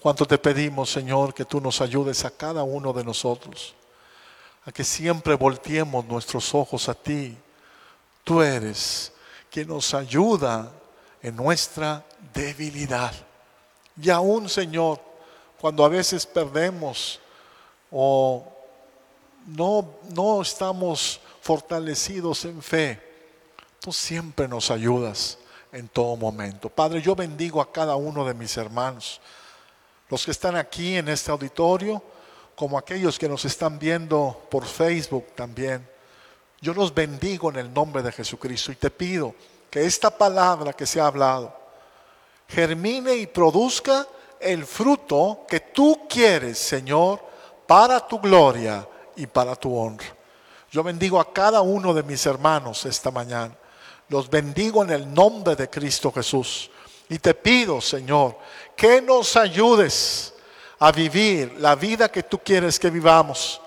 Cuánto 0.00 0.26
te 0.26 0.38
pedimos, 0.38 0.90
Señor, 0.90 1.34
que 1.34 1.44
tú 1.44 1.60
nos 1.60 1.80
ayudes 1.80 2.24
a 2.24 2.30
cada 2.30 2.62
uno 2.62 2.92
de 2.92 3.04
nosotros, 3.04 3.74
a 4.64 4.70
que 4.70 4.84
siempre 4.84 5.34
volteemos 5.34 6.04
nuestros 6.04 6.54
ojos 6.54 6.88
a 6.88 6.94
ti. 6.94 7.36
Tú 8.22 8.42
eres 8.42 9.12
quien 9.50 9.68
nos 9.68 9.92
ayuda 9.94 10.70
en 11.20 11.34
nuestra 11.34 12.04
debilidad. 12.32 13.12
Y 14.00 14.10
aún, 14.10 14.48
Señor, 14.48 15.00
cuando 15.60 15.84
a 15.84 15.88
veces 15.88 16.24
perdemos 16.24 17.18
o 17.90 18.46
no, 19.46 19.94
no 20.14 20.42
estamos 20.42 21.20
fortalecidos 21.40 22.44
en 22.44 22.62
fe, 22.62 23.07
Tú 23.80 23.92
siempre 23.92 24.48
nos 24.48 24.70
ayudas 24.70 25.38
en 25.72 25.88
todo 25.88 26.16
momento. 26.16 26.68
Padre, 26.68 27.00
yo 27.00 27.14
bendigo 27.14 27.60
a 27.60 27.70
cada 27.70 27.96
uno 27.96 28.24
de 28.24 28.34
mis 28.34 28.56
hermanos, 28.56 29.20
los 30.08 30.24
que 30.24 30.30
están 30.30 30.56
aquí 30.56 30.96
en 30.96 31.08
este 31.08 31.30
auditorio, 31.30 32.02
como 32.56 32.76
aquellos 32.76 33.18
que 33.18 33.28
nos 33.28 33.44
están 33.44 33.78
viendo 33.78 34.46
por 34.50 34.64
Facebook 34.64 35.26
también. 35.34 35.88
Yo 36.60 36.74
los 36.74 36.92
bendigo 36.92 37.50
en 37.50 37.56
el 37.56 37.72
nombre 37.72 38.02
de 38.02 38.10
Jesucristo 38.10 38.72
y 38.72 38.76
te 38.76 38.90
pido 38.90 39.34
que 39.70 39.84
esta 39.84 40.10
palabra 40.10 40.72
que 40.72 40.86
se 40.86 41.00
ha 41.00 41.06
hablado 41.06 41.56
germine 42.48 43.14
y 43.14 43.26
produzca 43.26 44.06
el 44.40 44.64
fruto 44.64 45.44
que 45.48 45.60
tú 45.60 46.06
quieres, 46.08 46.58
Señor, 46.58 47.20
para 47.66 48.00
tu 48.06 48.18
gloria 48.18 48.88
y 49.14 49.26
para 49.26 49.54
tu 49.54 49.76
honra. 49.76 50.06
Yo 50.70 50.82
bendigo 50.82 51.20
a 51.20 51.32
cada 51.32 51.60
uno 51.60 51.94
de 51.94 52.02
mis 52.02 52.24
hermanos 52.26 52.84
esta 52.86 53.10
mañana. 53.10 53.54
Los 54.08 54.30
bendigo 54.30 54.82
en 54.82 54.90
el 54.90 55.12
nombre 55.12 55.54
de 55.54 55.68
Cristo 55.68 56.10
Jesús. 56.12 56.70
Y 57.08 57.18
te 57.18 57.34
pido, 57.34 57.80
Señor, 57.80 58.36
que 58.76 59.00
nos 59.00 59.36
ayudes 59.36 60.34
a 60.78 60.92
vivir 60.92 61.54
la 61.58 61.74
vida 61.74 62.10
que 62.10 62.22
tú 62.22 62.38
quieres 62.38 62.78
que 62.78 62.90
vivamos, 62.90 63.60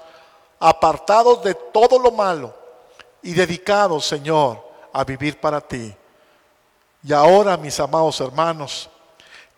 apartados 0.59 1.43
de 1.43 1.55
todo 1.55 1.99
lo 1.99 2.11
malo 2.11 2.55
y 3.21 3.33
dedicados, 3.33 4.05
Señor, 4.05 4.63
a 4.93 5.03
vivir 5.03 5.39
para 5.39 5.59
ti. 5.59 5.93
Y 7.03 7.13
ahora, 7.13 7.57
mis 7.57 7.79
amados 7.79 8.19
hermanos, 8.21 8.89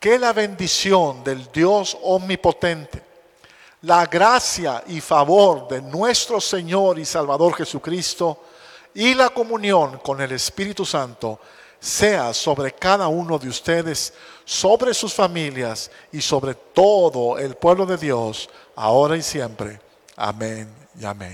que 0.00 0.18
la 0.18 0.32
bendición 0.32 1.22
del 1.22 1.50
Dios 1.52 1.96
omnipotente, 2.02 3.02
la 3.82 4.06
gracia 4.06 4.82
y 4.86 5.00
favor 5.00 5.68
de 5.68 5.82
nuestro 5.82 6.40
Señor 6.40 6.98
y 6.98 7.04
Salvador 7.04 7.54
Jesucristo 7.54 8.40
y 8.94 9.14
la 9.14 9.30
comunión 9.30 9.98
con 9.98 10.20
el 10.20 10.32
Espíritu 10.32 10.84
Santo 10.84 11.40
sea 11.80 12.32
sobre 12.32 12.72
cada 12.72 13.08
uno 13.08 13.38
de 13.38 13.48
ustedes, 13.48 14.14
sobre 14.44 14.94
sus 14.94 15.12
familias 15.12 15.90
y 16.12 16.20
sobre 16.22 16.54
todo 16.54 17.38
el 17.38 17.56
pueblo 17.56 17.84
de 17.84 17.98
Dios, 17.98 18.48
ahora 18.76 19.16
y 19.16 19.22
siempre. 19.22 19.80
Amén 20.16 20.68
y 20.98 21.04
amén. 21.04 21.32